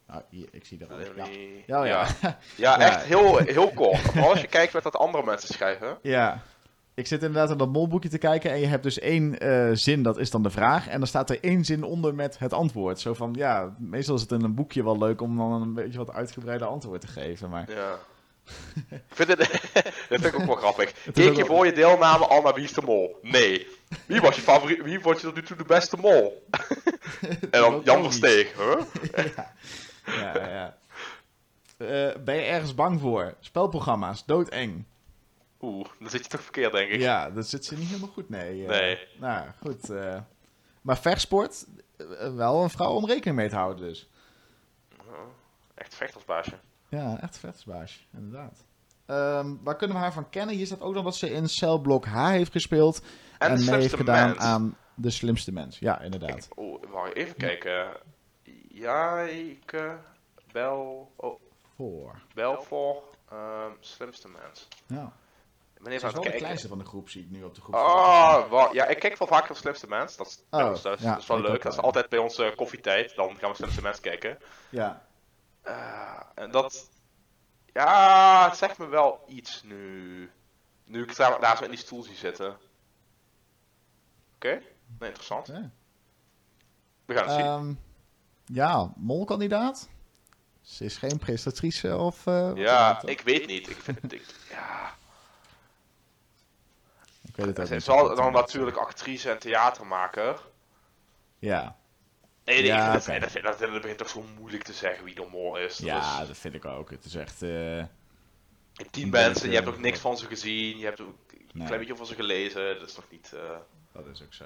[0.08, 1.00] Nou, hier, ik zie er al.
[1.00, 1.26] Ja.
[1.66, 1.84] Ja, ja.
[1.86, 2.38] Ja, ja.
[2.56, 2.80] Ja, Ja.
[2.80, 4.00] echt heel, heel kort.
[4.00, 5.98] Vooral als je kijkt met dat andere mensen schrijven.
[6.96, 10.04] Ik zit inderdaad in dat molboekje te kijken en je hebt dus één eh, zin,
[10.04, 10.88] dat is dan de vraag.
[10.88, 13.00] En dan staat er één zin onder met het antwoord.
[13.00, 15.98] Zo van, ja, meestal is het in een boekje wel leuk om dan een beetje
[15.98, 17.50] wat uitgebreide antwoord te geven.
[17.50, 18.00] Maar Ja.
[18.90, 19.38] ik vind het,
[20.10, 20.94] dat vind ik ook wel grappig.
[21.14, 23.20] Keek je voor je deelname al naar Wie is de Mol?
[23.22, 23.68] Nee.
[24.06, 24.84] Wie was je favoriet?
[24.84, 26.48] Wie vond je tot nu toe de beste mol?
[27.52, 28.04] en dan Jan.
[28.04, 28.82] Versteeg, huh?
[30.06, 30.48] ja, ja.
[30.48, 30.78] ja.
[31.78, 33.36] Eh, ben je ergens bang voor?
[33.40, 34.86] Spelprogramma's, doodeng.
[35.66, 37.00] Oeh, dan zit je toch verkeerd, denk ik.
[37.00, 38.64] Ja, dat zit ze niet helemaal goed, nee.
[38.64, 38.70] eh.
[38.70, 39.08] Nee.
[39.20, 39.90] Nou, goed.
[39.90, 40.22] eh.
[40.82, 41.66] maar vechtsport,
[41.98, 44.10] eh, wel een vrouw om rekening mee te houden dus.
[45.76, 46.54] Echt vechtersbaasje.
[46.90, 48.66] Ja, echt vechtersbaasje, inderdaad.
[49.06, 50.56] Ehm, waar kunnen we haar van kennen?
[50.56, 53.02] Hier staat ook nog dat ze in celblok H heeft gespeeld.
[53.38, 54.40] En, En, mee heeft gedaan mens.
[54.40, 55.80] aan de slimste mens.
[55.80, 56.48] Ja, inderdaad.
[56.58, 57.88] Oeh, wacht even kijken.
[58.68, 59.98] Jijke,
[60.52, 61.40] Bel, oh,
[61.76, 62.22] Voor.
[62.34, 64.68] Belfor, ehm, slimste mens.
[64.88, 65.14] Ja.
[65.94, 67.62] Ik Ze even is wel de kleinste van de groep, zie ik nu op de
[67.62, 67.76] groep.
[67.76, 70.16] Oh, ja, ik kijk wel vaker naar Slimste Mens.
[70.16, 71.62] Dat is, Oh, dat is, dat is- ja, dat is wel leuk.
[71.64, 73.16] Dat is altijd bij onze koffietijd.
[73.16, 74.38] Dan gaan we Slimste Mens kijken.
[74.70, 75.06] Ja.
[75.62, 76.90] Eh, en dat...
[77.74, 80.32] Ja, het zegt me wel iets nu.
[80.86, 82.58] Nu ik daar naast me in die stoel zie zitten.
[84.36, 84.62] Oké,
[85.00, 85.48] nee, interessant.
[87.06, 87.46] We gaan het zien.
[87.46, 87.74] Ehm,
[88.46, 89.90] ja, molkandidaat?
[90.62, 92.28] Ze is geen presentatrice of...
[92.28, 93.70] eh, dan ja, ik weet niet.
[93.70, 94.14] Ik vind het...
[94.14, 94.96] Ik, ja,
[97.36, 100.40] weet het ook ze niet is wel dan natuurlijk actrice en theatermaker.
[101.40, 101.76] Ja,
[102.46, 105.04] Nee, nee, Ja, ik vind het, dat, dat, dat begint toch zo moeilijk te zeggen
[105.04, 105.78] wie de mol is.
[105.78, 106.90] Dat ja is- dat vind ik ook.
[106.90, 107.42] Het is echt...
[107.42, 107.84] eh,
[108.92, 111.66] tien mensen, je hebt ook niks van ze gezien, je hebt ook een Nee.
[111.66, 113.34] klein beetje over ze gelezen, dat is nog niet...
[113.34, 113.58] eh,
[113.92, 114.46] dat is ook zo.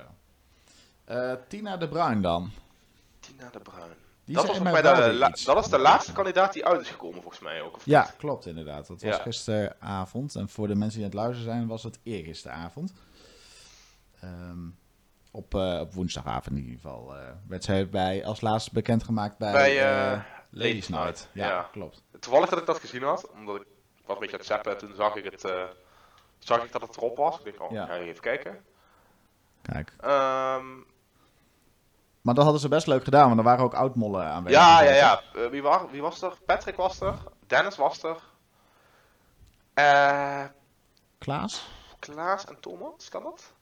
[1.06, 2.52] Eh, Tina de Bruin dan.
[3.20, 3.94] Tina de Bruin.
[4.30, 7.22] Die dat, was mij de, la- dat is de laatste kandidaat die uit is gekomen
[7.22, 7.76] volgens mij ook.
[7.76, 8.16] Of Ja, niet?
[8.18, 8.88] klopt inderdaad.
[8.88, 9.22] Dat was Ja.
[9.22, 10.36] gisteravond.
[10.36, 12.94] En voor de mensen die aan het luisteren zijn, was het eergisteravond.
[14.22, 14.68] Ehm
[15.32, 17.16] op, eh, op woensdagavond in ieder geval.
[17.16, 19.80] eh, werd zij bij, als laatste bekendgemaakt bij, Bij,
[20.12, 21.06] eh, Ladies Night.
[21.06, 21.30] Night.
[21.34, 21.70] Ja, Ja.
[21.72, 22.04] klopt.
[22.20, 23.68] Toevallig dat ik dat gezien had, omdat ik
[24.06, 25.42] was een beetje aan het zappen toen zag ik het...
[26.40, 27.40] zag ik dat het erop was.
[27.40, 27.86] Ik dacht, oh, Ja.
[27.86, 28.64] ga even kijken.
[29.62, 29.94] Kijk.
[30.00, 30.66] Ehm,
[32.22, 34.60] Maar dat hadden ze best leuk gedaan, want er waren ook oud-mollen aanwezig.
[34.60, 35.22] ja, ja, ja.
[35.36, 36.34] Eh, wie, was, wie was er?
[36.46, 37.14] Patrick was er.
[37.48, 38.18] Dennis was er.
[39.74, 40.44] Eh
[41.18, 41.68] Klaas?
[42.00, 43.54] Klaas en Thomas, kan dat?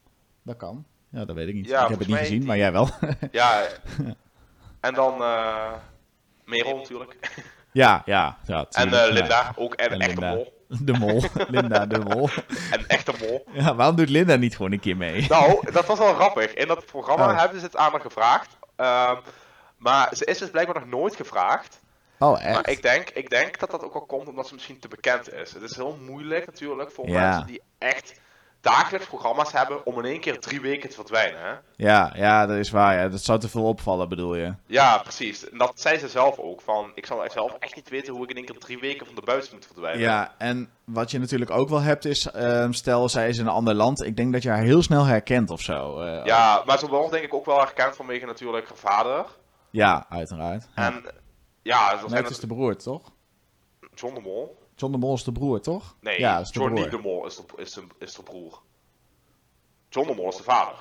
[0.41, 0.85] Dat kan.
[1.09, 1.67] Ja, dat weet ik niet.
[1.67, 2.89] Ja, ik heb het niet gezien, die- maar jij wel.
[3.31, 3.61] Ja.
[4.79, 5.71] en dan eh
[6.45, 7.43] Merel natuurlijk.
[7.71, 8.37] ja, ja.
[8.45, 9.11] ja En eh.
[9.11, 10.56] Linda, ook en En een mol.
[10.67, 11.23] De mol.
[11.47, 12.29] Linda de mol.
[12.71, 13.45] Een echte mol.
[13.51, 15.25] Ja, waarom doet Linda niet gewoon een keer mee?
[15.29, 16.53] Nou, dat was wel grappig.
[16.53, 17.39] In dat programma Oh.
[17.39, 18.57] hebben ze het aan haar gevraagd.
[18.75, 19.15] Ehm,
[19.77, 21.79] maar ze is dus blijkbaar nog nooit gevraagd.
[22.19, 22.53] Oh, echt?
[22.53, 25.33] Maar ik denk, ik denk dat dat ook wel komt omdat ze misschien te bekend
[25.33, 25.53] is.
[25.53, 27.19] Het is heel moeilijk natuurlijk voor Ja.
[27.29, 28.19] mensen die echt
[28.61, 31.39] dagelijks programma's hebben om in één keer drie weken te verdwijnen.
[31.41, 31.53] Hè?
[31.75, 32.95] Ja, ja, dat is waar.
[32.97, 33.07] Ja.
[33.09, 34.53] Dat zou te veel opvallen, bedoel je?
[34.65, 35.49] Ja, precies.
[35.49, 36.61] En dat zei ze zelf ook.
[36.61, 39.15] Van, ik zal zelf echt niet weten hoe ik in één keer drie weken van
[39.15, 40.01] de buis moet verdwijnen.
[40.01, 43.51] Ja, en wat je natuurlijk ook wel hebt is, ehm, stel zij is in een
[43.51, 45.99] ander land, ik denk dat je haar heel snel herkent of zo.
[45.99, 46.25] eh.
[46.25, 49.25] Ja, maar ze wordt denk ik ook wel herkend vanwege natuurlijk haar vader.
[49.69, 50.67] Ja, uiteraard.
[50.75, 50.85] Ja.
[50.85, 51.03] En
[51.61, 53.11] ja, Nee, het is de broer, toch?
[53.95, 54.57] John de Mol.
[54.79, 55.95] John de Mol is de broer, toch?
[56.01, 56.89] Nee, ja, is de Johnny broer.
[56.89, 58.61] de Mol is de, is, de, is de broer.
[59.89, 60.75] John de Mol is de vader.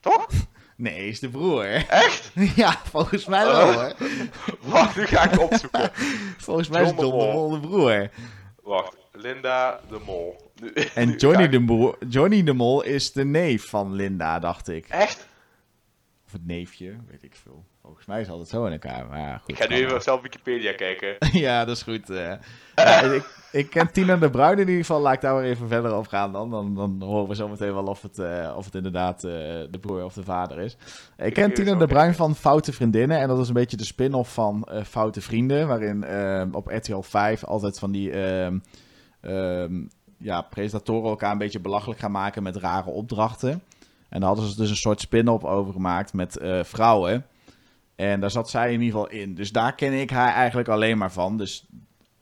[0.00, 0.26] Toch?
[0.76, 1.64] Nee, is de broer.
[1.88, 2.30] Echt?
[2.56, 3.74] ja, volgens mij wel Eh.
[3.74, 3.94] hoor.
[4.72, 5.90] Wacht, nu ga ik opzoeken.
[6.38, 7.50] Volgens mij is John de Mol.
[7.50, 8.10] De broer.
[8.62, 10.50] Wacht, Linda de Mol.
[10.60, 14.86] Nu, En nu Johnny de, Johnny de Mol is de neef van Linda, dacht ik.
[14.88, 15.28] Echt?
[16.26, 17.64] Of het neefje, weet ik veel.
[17.84, 19.06] Volgens mij is het altijd zo in elkaar.
[19.06, 19.50] Maar ja, goed.
[19.50, 21.16] Ik ga nu even zelf Wikipedia kijken.
[21.46, 22.10] ja, dat is goed.
[22.10, 22.32] eh.
[22.74, 25.00] Ja, ik, ik ken Tina de Bruin in ieder geval.
[25.00, 26.50] Laat ik daar weer even verder op gaan dan.
[26.50, 29.30] Dan, dan horen we zo meteen wel of het, eh, of het inderdaad eh,
[29.70, 30.76] de broer of de vader is.
[31.16, 33.18] Ik ken Tina de Bruin van Foute Vriendinnen.
[33.18, 35.66] En dat is een beetje de spin-off van Foute Vrienden.
[35.68, 36.04] Waarin
[36.54, 38.58] op RTL 5 altijd van die ehm,
[39.20, 39.84] ehm,
[40.18, 43.62] ja, presentatoren elkaar een beetje belachelijk gaan maken met rare opdrachten.
[44.08, 47.26] En daar hadden ze dus een soort spin-off over gemaakt met vrouwen.
[47.96, 49.34] En daar zat zij in ieder geval in.
[49.34, 51.36] Dus daar ken ik haar eigenlijk alleen maar van.
[51.36, 51.66] Dus,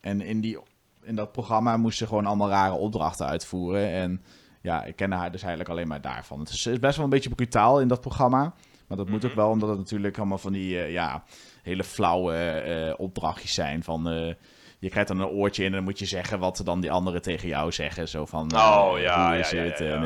[0.00, 0.58] en in, die,
[1.02, 3.88] in dat programma moest ze gewoon allemaal rare opdrachten uitvoeren.
[3.90, 4.22] En
[4.62, 6.40] ja, ik kende haar dus eigenlijk alleen maar daarvan.
[6.40, 8.54] Het is, best wel een beetje brutaal in dat programma.
[8.88, 9.40] Maar dat moet ook Mhm.
[9.40, 11.24] wel, omdat het natuurlijk allemaal van die eh, ja,
[11.62, 13.82] hele flauwe eh, opdrachtjes zijn.
[13.82, 14.34] Van eh,
[14.78, 17.22] je krijgt dan een oortje in en dan moet je zeggen wat dan die anderen
[17.22, 18.08] tegen jou zeggen.
[18.08, 19.80] Zo van, Oh, ja, hoe is ja, ja, het?
[19.80, 20.00] En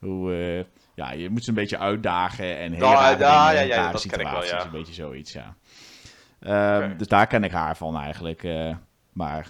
[0.00, 0.66] hoe,
[1.00, 4.20] ja, je moet ze een beetje uitdagen en Ja, rare ja, ja, ja, dat ken
[4.20, 4.64] ik wel, ja.
[4.64, 5.54] Een beetje zoiets, ja.
[6.40, 6.96] Ehm.
[6.96, 8.42] Dus daar ken ik haar van eigenlijk.
[8.44, 8.76] eh,
[9.12, 9.46] maar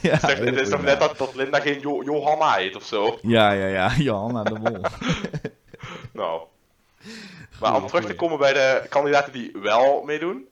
[0.02, 3.18] Ja, het is toch net dat, dat Linda geen Jo- Johanna heet of zo.
[3.22, 3.92] Ja, ja, ja.
[4.10, 4.82] Johanna de Mol.
[6.14, 6.42] Nou.
[7.60, 10.48] Maar om terug te komen bij de kandidaten die wel meedoen.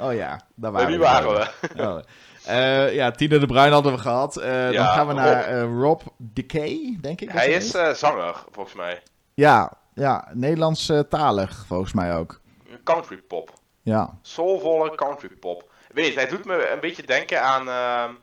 [0.00, 1.04] oh ja, daar waren wie we.
[1.04, 1.82] waren we?
[1.82, 1.98] Oh.
[2.46, 4.36] Eh, ja, Tina de Bruin hadden we gehad.
[4.36, 5.70] Eh, dan gaan we naar Rob.
[5.70, 7.30] eh, Rob Decay, denk ik.
[7.30, 9.02] Hij is zanger, volgens mij.
[9.34, 12.40] Ja, ja Nederlands eh, talig, volgens mij ook.
[12.94, 13.52] Country pop.
[13.82, 15.62] Ja, Soulvolle country pop.
[15.88, 17.68] Ik weet niet, hij doet me een beetje denken aan...
[17.68, 18.14] ehm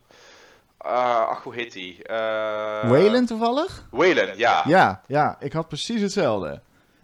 [0.78, 1.98] eh, ach, hoe heet hij?
[2.04, 3.88] Eh Waylon toevallig?
[3.92, 4.64] Waylon, ja.
[4.68, 6.62] Ja, ja, ik had precies hetzelfde.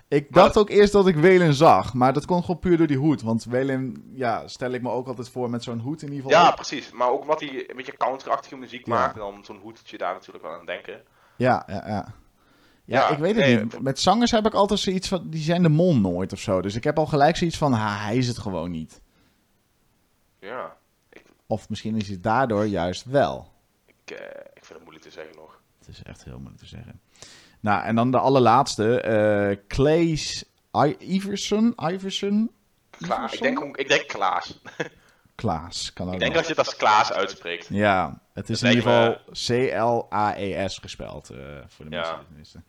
[0.08, 2.88] Ik Maar dacht ook eerst dat ik Waylon zag, maar dat kon gewoon puur door
[2.88, 3.22] die hoed.
[3.22, 6.44] Want Waylon, ja, stel ik me ook altijd voor met zo'n hoed in ieder geval.
[6.46, 6.92] Ja, precies.
[6.92, 8.94] Maar ook omdat hij een beetje country-achtige muziek Ja.
[8.94, 9.16] maakt.
[9.16, 11.02] Dan zo'n hoedje daar natuurlijk wel aan denken.
[11.36, 12.14] Ja, ja, ja.
[12.86, 13.82] Ja, ik weet het nee, niet.
[13.82, 16.62] Met zangers heb ik altijd zoiets van, die zijn de mol nooit of zo.
[16.62, 19.02] Dus ik heb al gelijk zoiets van, ha, hij is het gewoon niet.
[20.40, 20.76] Ja.
[21.48, 23.52] Of misschien is het daardoor juist wel.
[23.86, 25.60] Ik, eh, ik vind het moeilijk te zeggen nog.
[25.80, 27.02] Het is echt heel moeilijk te zeggen.
[27.60, 29.02] Nou, en dan de allerlaatste.
[29.02, 30.44] eh Claes
[30.86, 31.74] I- Iverson.
[31.92, 32.52] Iverson?
[32.90, 33.34] Klaas.
[33.34, 33.48] Iverson?
[33.48, 34.60] Ik denk, ik denk Klaas.
[35.42, 37.68] Klaas, kan ook Ik denk dat je het als Klaas uitspreekt.
[37.70, 41.30] Ja, het is in ieder geval C-L-A-E-S gespeld.
[41.30, 42.00] eh, voor de Ja.
[42.02, 42.66] mensen die het wisten.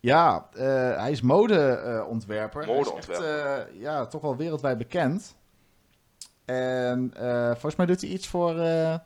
[0.00, 0.64] Ja, eh,
[1.00, 2.66] hij is modeontwerper.
[2.66, 3.66] Modeontwerper.
[3.74, 5.36] Eh, ja, toch wel wereldwijd bekend.
[6.44, 8.96] En eh, volgens mij doet hij iets voor eh, Hier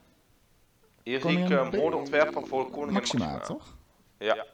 [1.03, 3.45] zie ik Koningin uh, Be- modeontwerper voor koningin Maxima, Maxima.
[3.47, 3.75] toch?
[4.19, 4.45] Ja.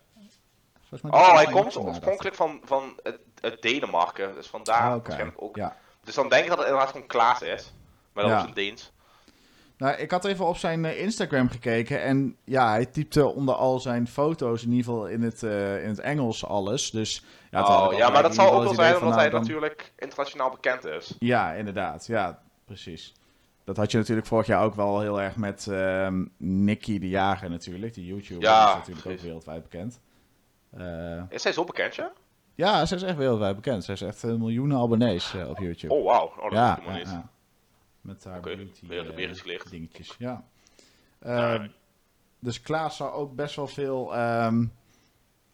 [0.88, 4.34] Volgens mij Oh, hij komt oorspronkelijk van, van het, het Denemarken.
[4.34, 5.56] Dus vandaar Ah, waarschijnlijk ook.
[5.56, 5.76] Ja.
[6.04, 7.72] Dus dan denk ik dat het inderdaad gewoon Klaas is.
[8.12, 8.38] Maar dan Ja.
[8.38, 8.92] op zijn Deens.
[9.76, 13.80] Nou, ik had even op zijn eh, Instagram gekeken en ja, hij typte onder al
[13.80, 16.90] zijn foto's in ieder geval in het, eh, in het Engels alles.
[16.90, 19.92] Dus ja, oh, ja, maar dat zal ook wel zijn omdat hij nou, dan- natuurlijk
[19.98, 21.14] internationaal bekend is.
[21.18, 22.06] Ja, inderdaad.
[22.06, 23.12] Ja, precies.
[23.64, 27.50] Dat had je natuurlijk vorig jaar ook wel heel erg met ehm Nicky de Jager
[27.50, 27.94] natuurlijk.
[27.94, 30.00] Die YouTuber Ja, is natuurlijk ook wereldwijd bekend.
[30.70, 32.12] Eh, Is hij zo bekend, ja?
[32.54, 33.84] ja, ze is echt wereldwijd bekend.
[33.84, 35.94] Ze heeft echt miljoenen abonnees op YouTube.
[35.94, 36.26] Oh, wauw.
[36.26, 37.22] Oh, dat helemaal ja, niet.
[38.02, 38.12] Ja.
[38.12, 40.14] Met haar Oké, beauty weer- eh, dingetjes.
[40.18, 40.44] Ja.
[41.18, 41.68] Eh, Ja.
[42.38, 44.64] Dus Klaas zou ook best wel veel ehm,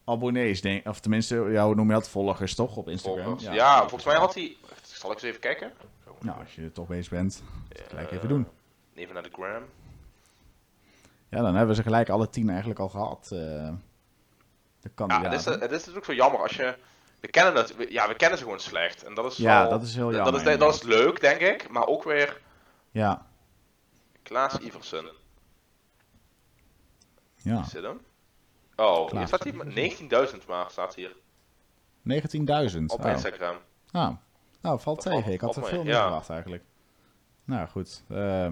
[0.04, 2.08] abonnees, denk Of tenminste, ja, hoe noem je dat?
[2.08, 3.24] Volgers toch op Instagram?
[3.24, 3.54] Volgers.
[3.54, 4.56] Ja, volgens mij had hij...
[4.82, 5.72] Zal ik eens even kijken?
[6.20, 7.42] Nou, als je er toch bezig bent,
[7.88, 8.46] gelijk even doen.
[8.94, 9.62] Even naar de gram.
[11.28, 13.28] Ja, dan hebben ze gelijk alle tien eigenlijk al gehad.
[13.32, 13.38] eh
[14.80, 15.30] de Ja, kandidaten.
[15.30, 16.76] het is, het is natuurlijk zo jammer als je...
[17.20, 19.04] We kennen we- ja, we kennen ze gewoon slecht.
[19.04, 21.40] En dat is Ja, wel- dat is heel dat jammer, is, dat is leuk, denk
[21.40, 21.68] ik.
[21.68, 22.40] Maar ook weer
[22.90, 23.26] Ja,
[24.22, 25.08] Klaas Iversen.
[27.36, 27.62] ja.
[27.72, 28.00] Dit hem?
[28.76, 31.16] Oh, hier Klaas staat hij met 19.000 maar, staat hier.
[32.02, 32.90] 19.000.
[32.90, 33.10] Op Oh.
[33.10, 33.56] Instagram.
[33.90, 34.10] Ah.
[34.60, 35.32] Nou, valt Dat tegen.
[35.32, 36.02] Ik had er veel mee, meer ja.
[36.02, 36.62] verwacht eigenlijk.
[37.44, 38.02] Nou goed.
[38.08, 38.48] Eh,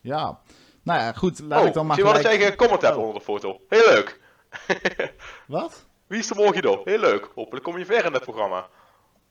[0.00, 0.40] ja.
[0.82, 1.38] Nou ja, goed.
[1.40, 2.40] Laat oh, ik dan maar zie je wat gelijk...
[2.40, 2.56] ik zeg?
[2.56, 3.60] Comment hebt onder de foto.
[3.68, 4.20] Heel leuk.
[5.46, 5.86] Wat?
[6.08, 6.80] Wie is de mol Guido?
[6.84, 7.30] Heel leuk.
[7.34, 8.66] Hopelijk kom je ver in het programma.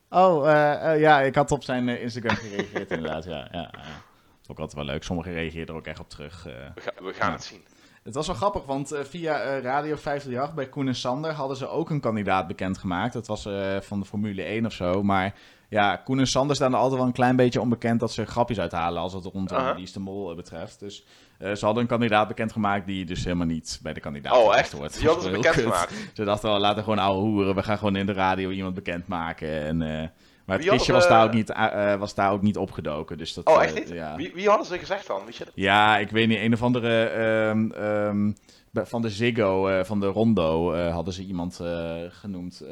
[0.10, 3.24] Oh, eh, eh, ja, ik had op zijn eh, Instagram gereageerd inderdaad.
[3.24, 3.72] Ja, ja.
[4.48, 5.04] Ook altijd wel leuk.
[5.04, 6.44] Sommigen reageerden er ook echt op terug.
[6.44, 7.34] We, ga- we gaan Ja.
[7.36, 7.64] het zien.
[8.04, 11.90] Het was wel grappig, want via Radio 538 bij Koen en Sander hadden ze ook
[11.90, 13.14] een kandidaat bekendgemaakt.
[13.14, 13.42] Dat was
[13.80, 15.04] van de Formule 1 of zo.
[15.04, 15.34] Maar
[15.70, 18.60] ja, Koen en Sander staan er altijd wel een klein beetje onbekend dat ze grapjes
[18.60, 19.74] uithalen als het Aha.
[19.76, 20.80] Wie is de Mol eh, betreft.
[20.80, 21.06] Dus
[21.38, 24.74] eh, ze hadden een kandidaat bekendgemaakt die dus helemaal niet bij de kandidaat Oh, echt?
[24.74, 24.98] wordt.
[25.00, 25.94] Die hadden ze bekendgemaakt.
[26.14, 27.56] Ze dachten wel, laten we gewoon ouwe hoeren.
[27.56, 29.62] We gaan gewoon in de radio iemand bekendmaken.
[29.62, 30.08] En, eh,
[30.46, 31.54] maar het kistje was, daar ook niet,
[32.00, 33.18] was daar ook niet opgedoken.
[33.18, 33.90] Dus dat, Oh, echt niet?
[33.90, 34.16] ja.
[34.16, 35.26] Wie, wie hadden ze gezegd dan?
[35.26, 35.54] Weet je dat?
[35.56, 36.40] Ja, ik weet niet.
[36.40, 37.04] Een of andere.
[37.04, 38.32] ehm, ehm,
[38.74, 41.62] van de Ziggo, van de Rondo, hadden ze iemand
[42.10, 42.64] genoemd.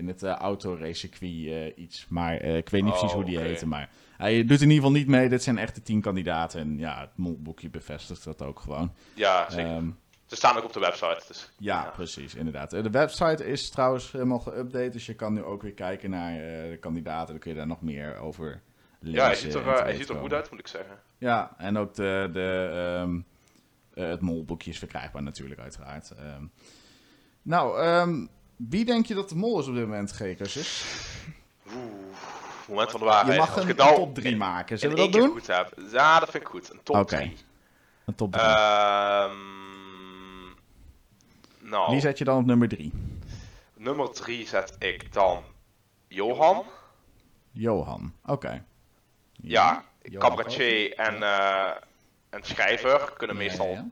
[0.00, 2.06] In het uh, autoracecircuit eh iets.
[2.08, 3.46] Maar eh, ik weet niet Oh, precies hoe die oké.
[3.46, 3.66] heette.
[3.66, 5.28] Maar hij doet in ieder geval niet mee.
[5.28, 6.60] Dit zijn echt de tien kandidaten.
[6.60, 8.92] En ja, het molboekje bevestigt dat ook gewoon.
[9.14, 9.70] Ja, zeker.
[9.70, 9.90] Ehm,
[10.26, 11.22] Ze staan ook op de website.
[11.28, 11.50] Dus.
[11.58, 11.90] ja, Ja.
[11.90, 12.70] precies, inderdaad.
[12.70, 14.90] De website is trouwens helemaal geüpdate.
[14.92, 16.32] Dus je kan nu ook weer kijken naar
[16.70, 17.28] de kandidaten.
[17.28, 18.62] Dan kun je daar nog meer over
[19.00, 19.18] lezen.
[19.20, 20.98] Ja, hij ziet er, hij ziet er goed uit, moet ik zeggen.
[21.18, 23.20] Ja, en ook de, de, ehm,
[23.94, 26.10] eh, het molboekje is verkrijgbaar natuurlijk, uiteraard.
[26.10, 26.44] Ehm,
[27.42, 28.26] nou, ehm,
[28.68, 30.84] wie denk je dat de mol is op dit moment, Gekers?
[31.74, 31.92] Oeh,
[32.68, 33.32] moment van de waarheid.
[33.32, 34.78] Je mag een, top 3 maken.
[34.78, 35.30] Zullen we dat doen?
[35.30, 35.74] goed heb.
[35.92, 36.70] Ja, dat vind ik goed.
[36.72, 37.16] Een top Oké.
[37.16, 37.36] 3.
[38.04, 38.44] Een top 3.
[38.44, 39.32] Ehm
[41.58, 42.92] nou, Wie zet je dan op nummer 3?
[43.76, 45.42] nummer 3 zet ik dan
[46.08, 46.64] Johan.
[47.50, 48.12] Johan.
[48.26, 48.64] Oké.
[49.32, 51.70] Ja, Johan cabaretier en, eh,
[52.30, 53.86] en schrijver kunnen Ja, meestal, ja.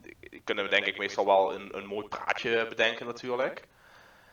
[0.44, 3.66] kunnen we denk ik meestal wel een, een mooi praatje bedenken natuurlijk.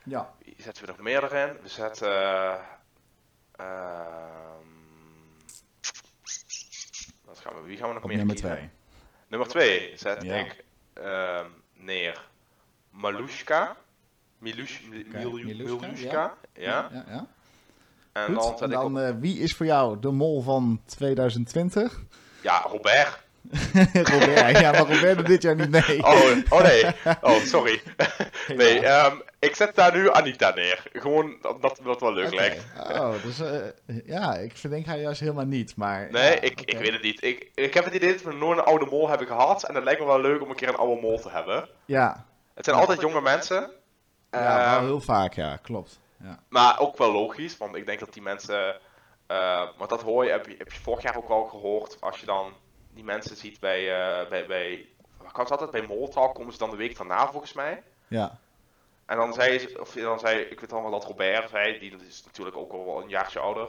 [0.05, 0.33] Ja.
[0.57, 1.57] Zetten we nog meer erin?
[1.61, 2.07] We zetten...
[2.11, 2.53] eh,
[3.55, 4.67] ehm,
[7.25, 8.55] wat gaan we, wie gaan we nog Op meer nummer kiezen?
[8.55, 8.69] 2.
[9.27, 10.35] Nummer 2 zet Ja.
[10.35, 10.63] ik
[10.93, 12.25] ehm, neer
[12.89, 13.75] Malushka.
[14.37, 14.79] Milush,
[15.11, 16.89] Milushka, ja.
[16.91, 17.27] ja, ja.
[18.11, 18.59] En Goed.
[18.59, 21.99] dan En dan, op, eh, wie is voor jou de mol van 2020?
[22.41, 23.23] ja, Robert.
[24.11, 24.59] Robert.
[24.59, 26.03] Ja, maar Robert doet dit jaar niet mee.
[26.03, 26.85] Oh, oh nee.
[27.21, 27.81] Oh, sorry.
[28.47, 30.83] nee, ehm, ik zet daar nu Anita neer.
[30.93, 32.65] Gewoon omdat dat wel leuk lijkt.
[32.91, 36.07] Oh, dus eh, ja, ik verdenk haar juist helemaal niet, maar...
[36.11, 37.23] Nee, ja, ik, ik weet het niet.
[37.23, 39.63] Ik, ik heb het idee dat we nooit een oude mol hebben gehad.
[39.63, 41.69] En het lijkt me wel leuk om een keer een oude mol te hebben.
[41.85, 43.71] Ja, Het zijn altijd jonge mensen.
[44.31, 45.99] ja wel Ehm, heel vaak, ja, klopt.
[46.23, 46.39] Ja.
[46.49, 48.67] Maar ook wel logisch, want ik denk dat die mensen.
[49.27, 51.97] eh maar dat hoor je, heb je, heb je vorig jaar ook wel gehoord.
[52.01, 52.53] Als je dan
[52.93, 53.79] die mensen ziet bij.
[53.91, 54.85] eh bij, bij
[55.21, 55.71] waar kan het altijd?
[55.71, 57.83] Bij Moltalk komen ze dan de week daarna volgens mij.
[58.07, 58.37] ja.
[59.05, 62.23] En dan zei ze, of dan zei, ik weet allemaal dat Robert zei, die is
[62.25, 63.67] natuurlijk ook al wel een jaartje ouder.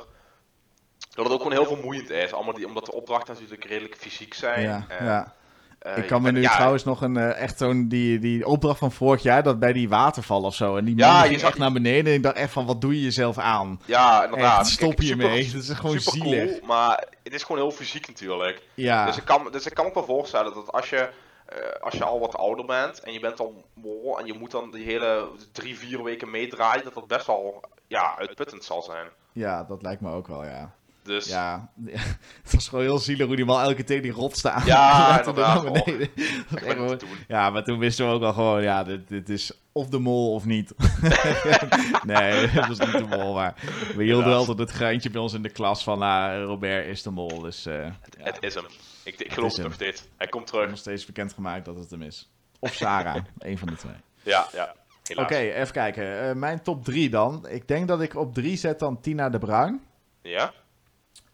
[1.10, 4.34] Dat het ook gewoon heel vermoeiend is, allemaal die, omdat de opdrachten natuurlijk redelijk fysiek
[4.34, 4.62] zijn.
[4.62, 5.34] Ja, En, ja.
[5.78, 8.46] eh, ik je kan me nu ja, trouwens nog een eh, echt zo'n die, die
[8.46, 10.76] opdracht van vorig jaar, dat bij die waterval of zo.
[10.76, 12.66] En die Ja, man je ging zag echt naar beneden en ik dacht echt van,
[12.66, 13.80] wat doe je jezelf aan?
[13.84, 14.60] Ja, inderdaad.
[14.60, 15.42] Echt, stop hiermee.
[15.42, 16.50] super- Dat is gewoon super zielig.
[16.50, 18.62] Cool, maar het is gewoon heel fysiek natuurlijk.
[18.74, 21.08] Ja, Dus, ik kan, dus ik kan me wel voorstellen dat als je,
[21.46, 24.50] eh, als je al wat ouder bent en je bent al mol en je moet
[24.50, 29.08] dan die hele drie, vier weken meedraaien, dat dat best wel ja, uitputtend zal zijn.
[29.32, 30.74] ja, dat lijkt me ook wel, ja.
[31.06, 31.70] Dus Ja,
[32.42, 34.62] het was gewoon heel zielig hoe die man elke keer tegen die rots staan.
[34.66, 35.62] Ja, inderdaad.
[35.62, 36.08] naar beneden.
[36.50, 37.08] Dat gewoon- doen.
[37.28, 40.34] Ja, maar toen wisten we ook al gewoon, ja, dit, dit is of de mol
[40.34, 40.72] of niet.
[42.04, 43.54] nee, het was niet de mol, maar
[43.96, 44.38] we hielden Helaas.
[44.38, 47.40] altijd het geintje bij ons in de klas van, ah, Robert is de mol.
[47.40, 48.64] Dus eh ja, Het is hem.
[49.04, 49.66] Ik, ik geloof het hem.
[49.66, 50.04] nog steeds.
[50.16, 50.78] Hij komt nog terug.
[50.78, 52.30] steeds bekendgemaakt dat het hem is.
[52.58, 53.92] Of Sarah, een van de twee.
[54.22, 54.74] Ja, ja.
[55.14, 56.28] Oké, even kijken.
[56.28, 57.46] Eh, mijn top drie dan.
[57.48, 59.80] Ik denk dat ik op drie zet dan Tina de Bruin.
[60.22, 60.52] Ja?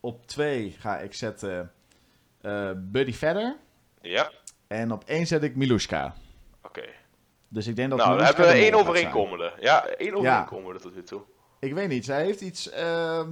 [0.04, 1.72] Op twee ga ik zetten
[2.40, 3.56] eh, Buddy Vedder.
[4.00, 4.30] Ja?
[4.66, 6.14] En op één zet ik Milushka.
[6.62, 6.84] Oké.
[7.48, 9.52] Dus ik denk dat Nou, Milushka hebben we één overeenkomende.
[9.60, 11.22] Ja, één overeenkomende tot nu toe.
[11.60, 12.04] Ik weet niet.
[12.04, 13.30] Zij heeft iets ehm,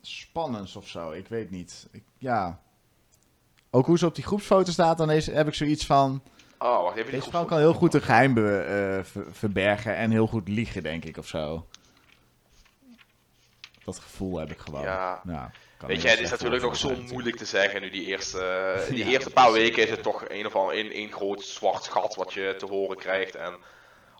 [0.00, 1.10] spannends of zo.
[1.10, 1.88] Ik weet niet.
[1.90, 2.60] Ik, ja.
[3.70, 6.22] Ook hoe ze op die groepsfoto staat, dan is, heb ik zoiets van...
[6.58, 7.10] Oh, wacht even.
[7.10, 8.58] die Deze vrouw kan heel goed een geheim be-
[8.98, 11.66] eh, ver- verbergen en heel goed liegen, denk ik, of zo.
[13.84, 14.82] Dat gevoel heb ik gewoon.
[14.82, 15.20] Ja.
[15.24, 18.04] Ja, kan Weet je, heel het is natuurlijk nog zo moeilijk te zeggen nu die
[18.06, 21.42] eerste, die Ja, eerste paar weken is het toch een of ander één, één groot
[21.42, 23.56] zwart gat wat je te horen krijgt en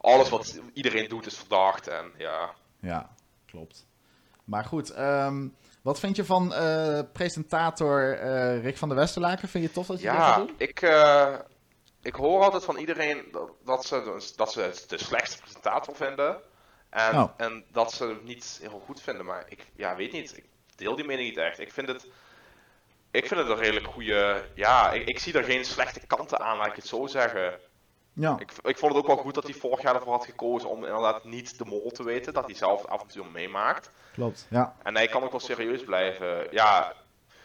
[0.01, 2.55] alles wat iedereen doet is verdacht en ja.
[2.81, 3.11] Ja,
[3.47, 3.87] klopt.
[4.45, 5.49] Maar goed, ehm,
[5.83, 9.49] wat vind je van eh, presentator eh, Rick van der Westerlaken?
[9.49, 10.55] Vind je tof dat je dat gaat Ja, doen?
[10.57, 11.35] ik, eh,
[12.03, 16.37] ik hoor altijd van iedereen dat, dat, ze, dat ze het de slechtste presentator vinden
[16.91, 17.31] en, Oh.
[17.37, 20.45] en dat ze het niet heel goed vinden, maar ik ja, weet niet, ik
[20.79, 21.59] deel die mening niet echt.
[21.59, 22.07] Ik vind het,
[23.11, 24.45] ik vind het een redelijk goede.
[24.55, 27.59] Ja, ik, ik zie er geen slechte kanten aan, laat ik het zo zeggen.
[28.13, 30.69] Ja, Ik, ik vond het ook wel goed dat hij vorig jaar ervoor had gekozen
[30.69, 32.33] om inderdaad niet de mol te weten.
[32.35, 33.91] Dat hij zelf het avontuur meemaakt.
[34.13, 34.47] klopt.
[34.51, 36.47] Ja, En hij kan ook wel serieus blijven.
[36.51, 36.93] Ja,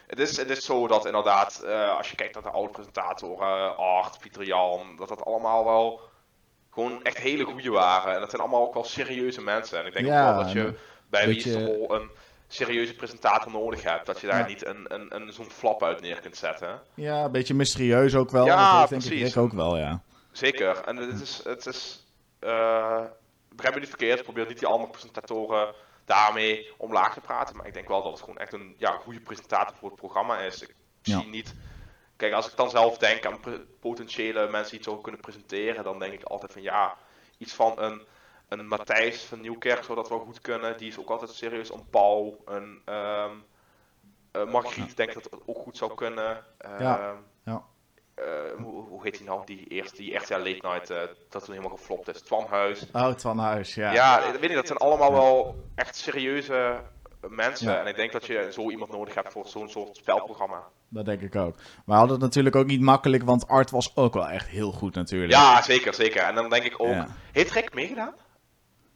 [0.08, 3.78] het is, het is zo dat inderdaad, eh, als je kijkt naar de oude presentatoren,
[3.78, 6.02] Art, Pieter Jan, dat dat allemaal wel
[6.72, 8.14] gewoon echt hele goede waren.
[8.14, 9.80] En dat zijn allemaal ook wel serieuze mensen.
[9.80, 10.78] En ik denk Ja, ook wel dat je en
[11.10, 12.10] bij Wie is de Mol een
[12.54, 14.06] serieuze presentator nodig hebt.
[14.06, 14.46] Dat je daar Ja.
[14.46, 16.82] niet een, een, een, zo'n flap uit neer kunt zetten.
[16.94, 18.46] ja een beetje mysterieus ook wel.
[18.46, 19.34] Ja, dat denk ik precies.
[19.34, 20.02] Rick ook wel, ja.
[20.32, 20.78] Zeker.
[20.84, 22.06] En het is, het is
[22.40, 23.02] eh,
[23.50, 25.74] begrijp me niet verkeerd, ik probeer niet die andere presentatoren
[26.06, 27.56] daarmee omlaag te praten.
[27.56, 30.40] Maar ik denk wel dat het gewoon echt een ja, goede presentator voor het programma
[30.40, 30.62] is.
[30.62, 31.20] Ik Ja.
[31.20, 31.56] zie niet.
[32.16, 33.40] Kijk, als ik dan zelf denk aan
[33.80, 36.98] potentiële mensen die het zo kunnen presenteren, dan denk ik altijd van ja,
[37.38, 38.02] iets van een,
[38.60, 40.78] een Matthijs van Nieuwkerk zou dat wel goed kunnen.
[40.78, 41.72] Die is ook altijd serieus.
[41.74, 43.32] Een Paul, een ehm
[44.32, 46.44] eh, Margriet denk ik dat het ook goed zou kunnen.
[46.80, 47.00] Ja.
[47.00, 47.62] Ehm, Ja.
[48.16, 48.26] eh,
[48.64, 49.42] hoe, hoe heet die nou?
[49.46, 50.98] Die eerste, die echt ja, late night, eh,
[51.30, 52.22] dat toen helemaal geflopt is.
[52.22, 52.86] Twanhuis.
[52.94, 53.92] Oh, Twan Huis, ja.
[53.94, 56.82] Ja, ik weet niet, dat zijn allemaal wel echt serieuze
[57.30, 57.72] mensen.
[57.72, 57.80] Ja.
[57.80, 60.64] En ik denk dat je zo iemand nodig hebt voor zo'n soort spelprogramma.
[60.90, 61.56] Dat denk ik ook.
[61.56, 64.72] Maar we hadden het natuurlijk ook niet makkelijk, want Art was ook wel echt heel
[64.72, 65.32] goed natuurlijk.
[65.32, 66.22] Ja, zeker, zeker.
[66.22, 67.08] En dan denk ik ook, Ja.
[67.32, 68.14] heeft Rick meegedaan?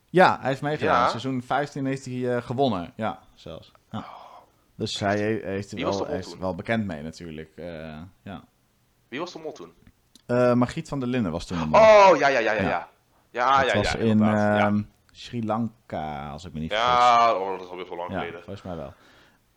[0.10, 1.02] Ja, hij heeft meegedaan.
[1.02, 1.08] Ja.
[1.08, 2.94] Seizoen 15 heeft hij eh, gewonnen.
[2.96, 3.72] Ja, zelfs.
[3.92, 4.06] Ja.
[4.76, 7.52] Dus hij he- heeft er wel, hij wel bekend mee natuurlijk.
[7.56, 7.66] eh,
[8.24, 8.44] ja.
[9.08, 9.72] Wie was de mol toen?
[10.26, 11.80] Eh, Margriet van der Linden was toen de mol.
[11.80, 12.70] Oh, ja, ja, ja, ja, Ja.
[12.70, 12.88] ja.
[13.32, 16.88] Ja, dat ja, was in Sri Lanka, als ik me niet vergis.
[16.88, 18.34] Ja, oh, dat is alweer zo lang geleden.
[18.44, 18.94] volgens mij wel.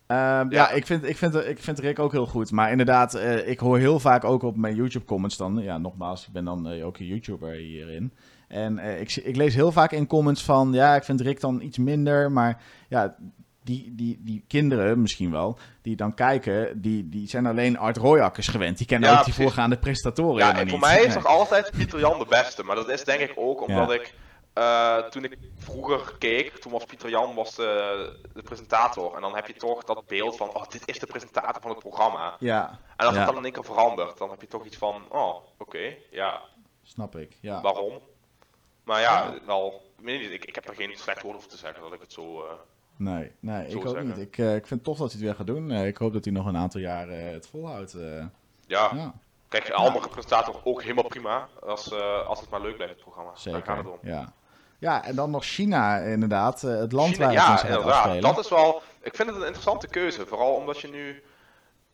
[0.07, 0.69] Ehm, ja, Ja.
[0.69, 2.51] ik, vind, ik, vind, ik vind Rick ook heel goed.
[2.51, 5.57] Maar inderdaad, ik hoor heel vaak ook op mijn YouTube-comments dan...
[5.57, 8.13] Ja, nogmaals, ik ben dan ook een YouTuber hierin.
[8.51, 10.73] En eh, ik, ik lees heel vaak in comments van...
[10.73, 12.31] Ja, ik vind Rick dan iets minder.
[12.31, 13.15] Maar ja,
[13.63, 15.57] die, die, die kinderen misschien wel...
[15.81, 18.77] Die dan kijken, die, die zijn alleen Art Royakkers gewend.
[18.77, 19.51] Die kennen Ja, ook die precies.
[19.51, 20.79] voorgaande prestatoren Ja, en voor niet.
[20.87, 22.63] mij is nog altijd Pieter Jan de beste.
[22.63, 23.93] Maar dat is denk ik ook omdat Ja.
[23.95, 24.13] ik,
[24.53, 29.15] eh, toen ik vroeger keek, toen was Pieter Jan was de, de presentator.
[29.15, 31.79] En dan heb je toch dat beeld van, oh, dit is de presentator van het
[31.79, 32.35] programma.
[32.39, 33.19] Ja, En als Ja.
[33.21, 36.41] het dan in één keer verandert, dan heb je toch iets van, oh, oké, ja,
[36.83, 37.37] snap ik.
[37.41, 37.61] Ja.
[37.61, 37.99] waarom?
[38.83, 41.99] Maar ja, wel, ik, ik, heb er geen slecht woord over te zeggen dat ik
[42.01, 42.41] het zo...
[42.45, 42.51] eh,
[42.95, 44.07] Nee, nee Zo ik ook zeggen.
[44.07, 44.17] niet.
[44.17, 45.71] Ik, eh, ik vind tof dat hij het weer gaat doen.
[45.71, 47.91] Eh, ik hoop dat hij nog een aantal jaren het volhoudt.
[48.67, 49.13] ja, ja.
[49.47, 51.47] kijk, andere presentator ook helemaal prima.
[51.61, 51.93] Als,
[52.27, 53.29] als het maar leuk blijft, het programma.
[53.31, 53.77] Daar gaat Zeker.
[53.77, 53.97] het om.
[54.01, 54.33] Ja.
[54.79, 56.61] ja, en dan nog China, inderdaad.
[56.61, 57.93] het land China- waar het in ja, gaat inderdaad.
[57.93, 58.21] afspelen.
[58.21, 58.81] Dat is wel.
[59.01, 60.25] Ik vind het een interessante keuze.
[60.25, 61.23] Vooral omdat je nu.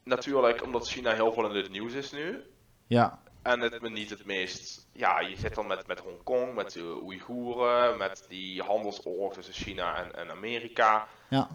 [0.04, 2.44] Natuurlijk, omdat China heel veel in het nieuws is nu.
[2.88, 4.88] Ja, En het me niet het meest.
[4.93, 9.95] Ja, je zit dan met, met Hongkong, met de Oeigoeren, met die handelsoorlog tussen China
[9.95, 11.08] en, en Amerika.
[11.30, 11.48] ja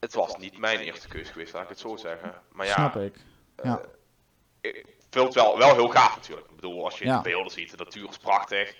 [0.00, 2.42] Het was niet mijn eerste keuze geweest, laat ik het zo zeggen.
[2.52, 3.16] Maar ja, snap ik.
[3.62, 3.80] Ja.
[4.60, 6.48] ik vind het wel, wel heel gaaf natuurlijk.
[6.48, 7.16] Ik bedoel, als je Ja.
[7.16, 8.76] de beelden ziet, de natuur is prachtig.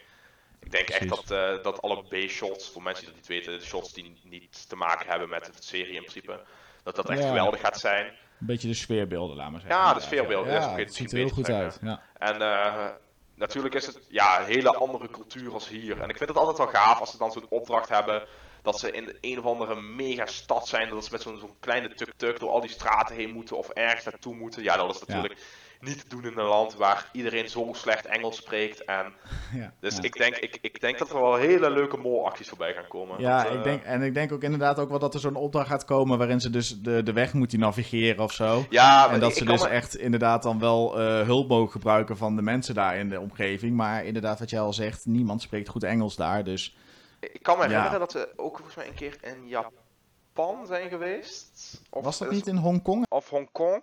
[0.60, 3.64] Ik denk echt dat, eh, dat alle B-shots, voor mensen die dat niet weten, de
[3.64, 6.40] shots die niet te maken hebben met de serie in principe,
[6.82, 7.28] dat dat echt Ja.
[7.28, 8.16] geweldig gaat zijn.
[8.40, 9.78] Een beetje de sfeerbeelden, laat maar zeggen.
[9.78, 11.78] Ja, de sfeerbeelden, Ja, ziet er heel goed uit.
[11.82, 12.02] Ja.
[12.18, 12.86] En eh,
[13.34, 16.00] natuurlijk is het ja, een hele andere cultuur als hier.
[16.00, 18.22] En ik vind het altijd wel gaaf als ze dan zo'n opdracht hebben.
[18.62, 20.88] Dat ze in een of andere megastad zijn.
[20.88, 23.56] Dat ze met zo'n zo'n kleine tuk-tuk door al die straten heen moeten.
[23.56, 24.62] Of ergens naartoe moeten.
[24.62, 25.40] Ja, dat is natuurlijk
[25.80, 28.84] niet te doen in een land waar iedereen zo slecht Engels spreekt.
[28.84, 29.12] En
[29.54, 29.72] Ja.
[29.80, 30.02] dus ja.
[30.02, 33.20] ik, denk, ik, ik denk dat er wel hele leuke molacties voorbij gaan komen.
[33.20, 35.34] Ja, Dat, eh, ik denk, en ik denk ook inderdaad ook wel dat er zo'n
[35.36, 38.64] opdracht gaat komen waarin ze dus de, de weg moeten navigeren of zo.
[38.70, 41.70] Ja, en dat ik- ze ik dus me- echt inderdaad dan wel eh, hulp mogen
[41.72, 43.76] gebruiken van de mensen daar in de omgeving.
[43.76, 46.44] Maar inderdaad, wat jij al zegt, niemand spreekt goed Engels daar.
[46.44, 46.76] Dus
[47.20, 47.68] Ik kan me Ja.
[47.68, 51.80] herinneren dat ze ook volgens mij een keer in Japan zijn geweest.
[51.90, 53.06] Of was dat niet in Hongkong?
[53.08, 53.82] of Hongkong.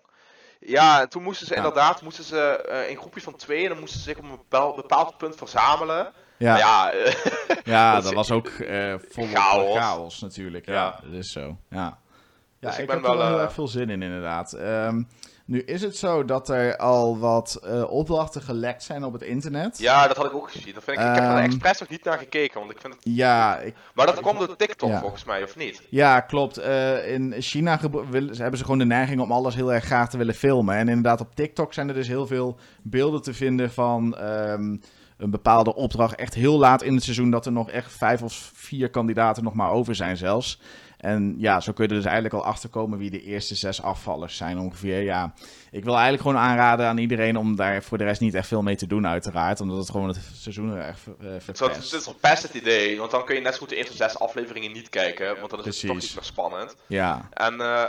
[0.59, 1.57] Ja, en toen moesten ze Ja.
[1.59, 4.29] inderdaad moesten ze, eh, in groepjes van twee en dan moesten ze zich op een
[4.29, 6.11] bepaald, bepaald punt verzamelen.
[6.37, 6.91] Ja, ja,
[7.63, 9.77] ja, eh, dat, was ook eh volop Chaos.
[9.77, 10.21] chaos.
[10.21, 10.65] natuurlijk.
[10.65, 10.99] Ja, Ja.
[11.03, 11.57] dat is zo.
[11.69, 11.97] Ja, ja
[12.59, 14.53] Dus ik ik, ben heb er wel wel, heel erg veel zin in inderdaad.
[14.53, 15.03] Ehm,
[15.47, 19.77] nu is het zo dat er al wat eh, opdrachten gelekt zijn op het internet.
[19.77, 20.73] ja, dat had ik ook gezien.
[20.73, 22.93] Dat vind ik, ik heb er Ehm, expres nog niet naar gekeken, want ik vind
[22.93, 23.01] het...
[23.03, 24.99] Ja, ik, Maar dat kwam door TikTok Ja.
[24.99, 25.81] volgens mij, of niet?
[25.89, 26.57] Ja, klopt.
[26.57, 30.35] Eh, in China hebben ze gewoon de neiging om alles heel erg graag te willen
[30.35, 30.75] filmen.
[30.75, 34.77] En inderdaad, op TikTok zijn er dus heel veel beelden te vinden van ehm,
[35.17, 36.15] een bepaalde opdracht.
[36.15, 39.53] Echt heel laat in het seizoen dat er nog echt vijf of vier kandidaten nog
[39.53, 40.59] maar over zijn zelfs.
[40.97, 43.81] En ja, zo kun je er dus eigenlijk al achter komen wie de eerste zes
[43.81, 45.01] afvallers zijn ongeveer.
[45.01, 45.33] Ja,
[45.71, 48.61] ik wil eigenlijk gewoon aanraden aan iedereen om daar voor de rest niet echt veel
[48.61, 49.61] mee te doen uiteraard.
[49.61, 51.91] Omdat het gewoon het seizoen er echt eh, Het is, verpest.
[51.91, 54.19] het is best het idee, want dan kun je net zo goed de eerste zes
[54.19, 56.75] afleveringen niet kijken, want dan is het toch niet meer spannend.
[56.87, 57.83] Ja, En eh,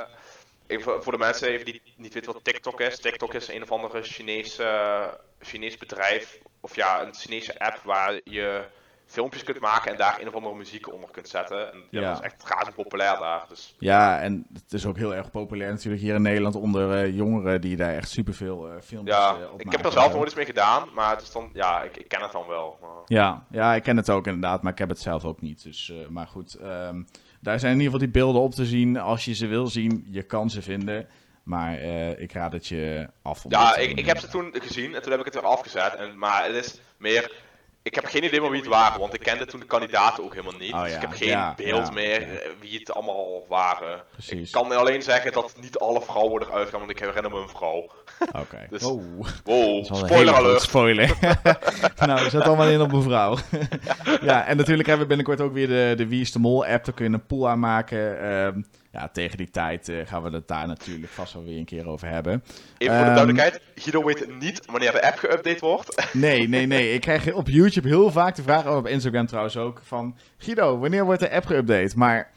[0.66, 2.98] even voor- de mensen even die niet weten wat TikTok is.
[3.00, 5.02] TikTok is een of andere Chinese, eh,
[5.40, 8.64] Chinees bedrijf, of ja, een Chinese app waar je
[9.08, 11.72] filmpjes kunt maken en daar een of andere muziek onder kunt zetten.
[11.72, 13.44] En ja, dat is echt razend populair daar.
[13.48, 17.16] Dus Ja, en het is ook heel erg populair natuurlijk hier in Nederland onder eh,
[17.16, 20.34] jongeren die daar echt superveel eh filmpjes ja, op ik heb er zelf nooit eens
[20.34, 22.78] mee gedaan, maar het is dan, ja, ik, ik ken het dan wel.
[22.80, 22.90] Maar...
[23.06, 25.62] Ja, ja, ik ken het ook inderdaad, maar ik heb het zelf ook niet.
[25.62, 27.02] Dus, maar goed, ehm,
[27.40, 28.98] daar zijn in ieder geval die beelden op te zien.
[28.98, 31.08] Als je ze wil zien, je kan ze vinden.
[31.42, 31.80] Maar
[32.18, 33.44] ik raad het je af.
[33.48, 35.94] Ja, ik, ik heb ze toen gezien en toen heb ik het weer afgezet.
[35.94, 37.46] En, maar het is meer.
[37.88, 40.34] Ik heb geen idee meer wie het waren, want ik kende toen de kandidaten ook
[40.34, 40.72] helemaal niet.
[40.72, 44.02] Oh dus ik heb geen ja, beeld ja, meer eh, wie het allemaal waren.
[44.12, 44.46] Precies.
[44.46, 47.48] Ik kan alleen zeggen dat niet alle vrouwen eruit gaan, want ik herinner me een
[47.48, 47.90] vrouw.
[48.32, 48.66] Oké.
[48.70, 49.02] Dus- Oh,
[49.44, 50.62] Wow, een spoiler alert.
[50.62, 51.18] Spoiler.
[52.06, 53.36] nou, zet allemaal in op mevrouw.
[54.20, 56.84] ja, en natuurlijk hebben we binnenkort ook weer de, de Wie is de Mol app.
[56.84, 58.20] Daar kun je een pool aanmaken.
[58.20, 58.60] Ehm
[58.92, 61.86] ja, tegen die tijd eh, gaan we het daar natuurlijk vast wel weer een keer
[61.88, 62.42] over hebben.
[62.78, 66.06] Even voor de Ehm, duidelijkheid, Guido weet niet wanneer de app geüpdate wordt.
[66.12, 66.92] Nee, nee, nee.
[66.92, 70.78] Ik krijg op YouTube heel vaak de vraag, oh, op Instagram trouwens ook, van Guido,
[70.78, 71.96] wanneer wordt de app geüpdate?
[71.96, 72.30] Maar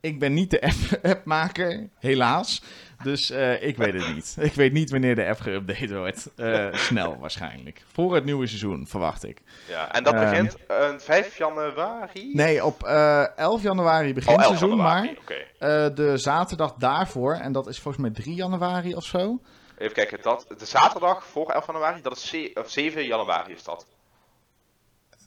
[0.00, 2.62] ik ben niet de app- appmaker, helaas.
[3.02, 4.36] Dus eh, ik weet het niet.
[4.40, 6.30] Ik weet niet wanneer de app geüpdate wordt.
[6.36, 7.82] Eh, snel waarschijnlijk.
[7.92, 9.42] Voor het nieuwe seizoen, verwacht ik.
[9.68, 12.30] Ja, en dat Ehm, begint eh, 5 januari?
[12.34, 16.74] Nee, op eh 11 januari begint oh, het 11 seizoen, januari, maar eh, de zaterdag
[16.74, 19.40] daarvoor, en dat is volgens mij 3 januari of zo.
[19.78, 23.62] Even kijken, dat, de zaterdag voor 11 januari, dat is ze- of 7 januari is
[23.64, 23.86] dat.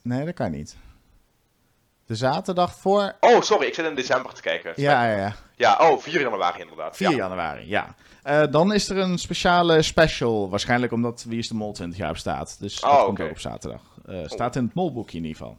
[0.04, 0.76] Nee, dat kan niet.
[2.10, 3.16] De zaterdag voor...
[3.20, 4.74] Oh, sorry, ik zit in december te kijken.
[4.76, 5.36] Ja, ja, ja.
[5.56, 6.96] Ja, oh, 4 januari inderdaad.
[6.96, 7.16] 4 ja.
[7.16, 7.96] januari, ja.
[8.24, 10.50] Eh, dan is er een speciale special.
[10.50, 12.56] Waarschijnlijk omdat Wie is de Mol 20 jaar bestaat.
[12.60, 13.24] Dus dat Oh, komt oké.
[13.24, 13.82] ook op zaterdag.
[14.06, 15.58] Eh, staat in het molboekje in ieder geval.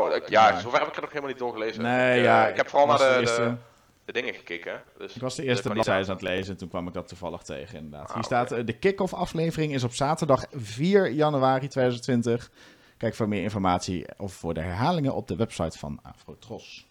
[0.00, 1.82] Oh, ik- ja, zover heb ik er nog helemaal niet doorgelezen.
[1.82, 2.46] Nee, ik, eh, ja.
[2.48, 3.56] ik heb vooral naar de, de eerste- de,
[4.04, 4.82] de dingen gekeken.
[4.98, 7.42] Dus Ik was de eerste bladzijde aan het lezen en toen kwam ik dat toevallig
[7.42, 8.08] tegen inderdaad.
[8.08, 12.50] Ah, Hier staat eh, de kick-off aflevering is op zaterdag 4 januari 2020.
[12.98, 16.88] Kijk voor meer informatie of voor de herhalingen op de website van Afrotros.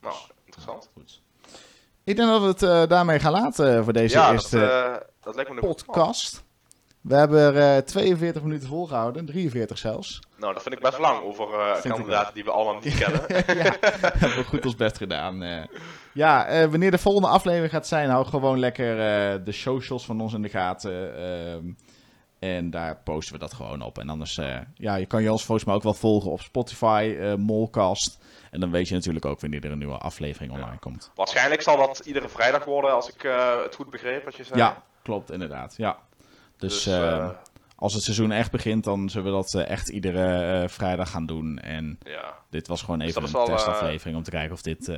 [0.00, 0.90] Nou, interessant.
[0.92, 1.22] Goed.
[2.04, 5.60] Ik denk dat we het eh, daarmee gaan laten voor deze ja, eerste eh, dat
[5.60, 6.44] podcast.
[7.00, 10.20] We hebben er eh, 42 minuten volgehouden, 43 zelfs.
[10.36, 13.20] Nou, dat vind ik best lang over eh kandidaten die we allemaal niet kennen.
[13.64, 15.42] ja, hebben we goed ons best gedaan.
[15.42, 15.64] eh.
[16.12, 20.20] ja, eh, wanneer de volgende aflevering gaat zijn, hou gewoon lekker eh, de socials van
[20.20, 21.12] ons in de gaten.
[22.38, 23.98] En daar posten we dat gewoon op.
[23.98, 27.16] En anders, eh, ja, je kan je ons volgens mij ook wel volgen op Spotify,
[27.20, 28.18] eh Molcast.
[28.50, 31.10] En dan weet je natuurlijk ook wanneer er een nieuwe aflevering online komt.
[31.14, 34.58] Waarschijnlijk zal dat iedere vrijdag worden, als ik eh, het goed begreep wat je zei.
[34.58, 35.74] Ja, klopt, inderdaad.
[35.76, 35.98] Ja.
[36.56, 36.94] Dus, Dus,
[37.76, 41.58] als het seizoen echt begint, dan zullen we dat echt iedere vrijdag gaan doen.
[41.58, 42.34] En ja.
[42.50, 44.90] Dit was gewoon Dus even een wel, testaflevering om te kijken of dit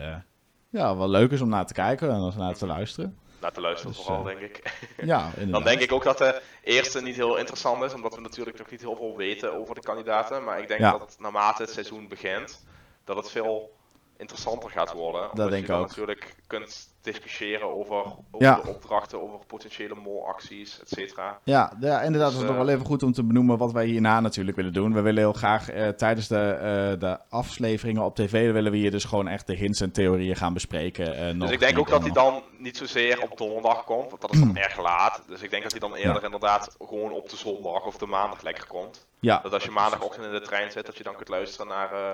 [0.71, 3.19] ja, wel leuk is om naar te kijken en naar te luisteren.
[3.41, 4.73] Naar te luisteren Dus, vooral, eh, denk ik.
[5.05, 5.53] Ja, inderdaad.
[5.53, 8.71] Dan denk ik ook dat de eerste niet heel interessant is, omdat we natuurlijk nog
[8.71, 10.45] niet heel veel weten over de kandidaten.
[10.45, 10.91] Maar ik denk Ja.
[10.99, 12.65] dat naarmate het seizoen begint,
[13.05, 13.79] dat het veel
[14.21, 15.31] interessanter gaat worden.
[15.31, 15.87] Omdat denk je ik ook.
[15.87, 18.55] natuurlijk kunt discussiëren over, over Ja.
[18.55, 21.39] de opdrachten, over potentiële molacties, et cetera.
[21.45, 22.31] Ja, ja, inderdaad.
[22.31, 24.57] Dus, het is nog eh, wel even goed om te benoemen wat wij hierna natuurlijk
[24.57, 24.93] willen doen.
[24.95, 28.91] We willen heel graag eh, tijdens de, eh, de afleveringen op tv, willen we hier
[28.91, 31.17] dus gewoon echt de hints en theorieën gaan bespreken.
[31.17, 34.21] eh, nog Dus ik denk ook dat hij dan- niet zozeer op donderdag komt, want
[34.21, 35.23] dat is dan erg laat.
[35.29, 38.43] Dus ik denk dat hij dan eerder inderdaad gewoon op de zondag of de maandag
[38.43, 39.07] lekker komt.
[39.21, 41.93] Ja, Dat als je maandagochtend in de trein zit, dat je dan kunt luisteren naar
[41.93, 42.13] eh,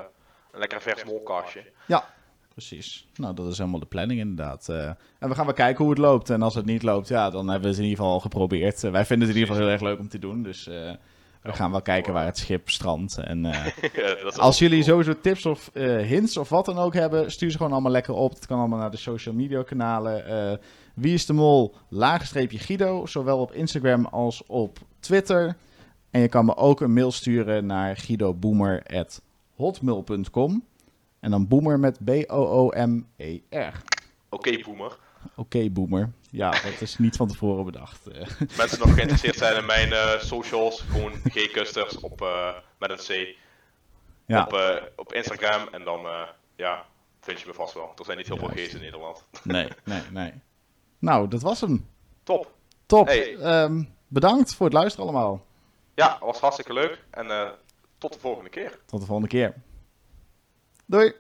[0.56, 1.62] een lekker vers molkastje.
[1.86, 2.04] ja,
[2.52, 3.06] precies.
[3.14, 4.68] Nou, dat is helemaal de planning inderdaad.
[4.68, 4.84] Eh,
[5.18, 6.30] en we gaan wel kijken hoe het loopt.
[6.30, 8.84] En als het niet loopt, ja, dan hebben we het in ieder geval al geprobeerd.
[8.84, 10.42] Eh, wij vinden het in ieder geval heel erg leuk om te doen.
[10.42, 10.90] Dus eh,
[11.42, 13.18] we gaan wel kijken waar het schip strandt.
[13.18, 13.66] En eh,
[14.38, 14.90] Als jullie cool.
[14.90, 18.14] sowieso tips of eh, hints of wat dan ook hebben, stuur ze gewoon allemaal lekker
[18.14, 18.34] op.
[18.34, 20.26] Het kan allemaal naar de social media kanalen.
[20.52, 20.56] eh,
[20.94, 25.56] Wie is de Mol, laagstreepje Guido, zowel op Instagram als op Twitter.
[26.10, 27.96] En je kan me ook een mail sturen naar
[29.56, 30.66] guidoboomer.hotmail.com.
[31.20, 33.82] En dan boomer met B-O-O-M-E-R.
[34.28, 34.98] Oké, boomer.
[35.36, 36.12] Oké, boomer.
[36.30, 38.06] Ja, dat is niet van tevoren bedacht.
[38.06, 38.26] Eh,
[38.56, 43.36] Mensen nog geïnteresseerd zijn in mijn eh, socials, gewoon G-Custers op, eh, met een C
[44.26, 45.68] ja, op, op Instagram.
[45.70, 46.00] En dan
[46.56, 46.84] ja,
[47.20, 47.92] vind je me vast wel.
[47.96, 48.48] Er zijn niet heel veel.
[48.48, 49.24] G's in Nederland.
[49.42, 50.32] nee, nee, nee.
[50.98, 51.88] Nou, dat was hem.
[52.22, 52.54] Top.
[52.86, 53.06] Top.
[53.06, 53.36] Hey.
[53.36, 55.44] Ehm, bedankt voor het luisteren allemaal.
[55.94, 57.04] Ja, was hartstikke leuk.
[57.10, 57.56] En
[57.98, 58.78] tot de volgende keer.
[58.86, 59.54] Tot de volgende keer.
[60.86, 61.14] Doei.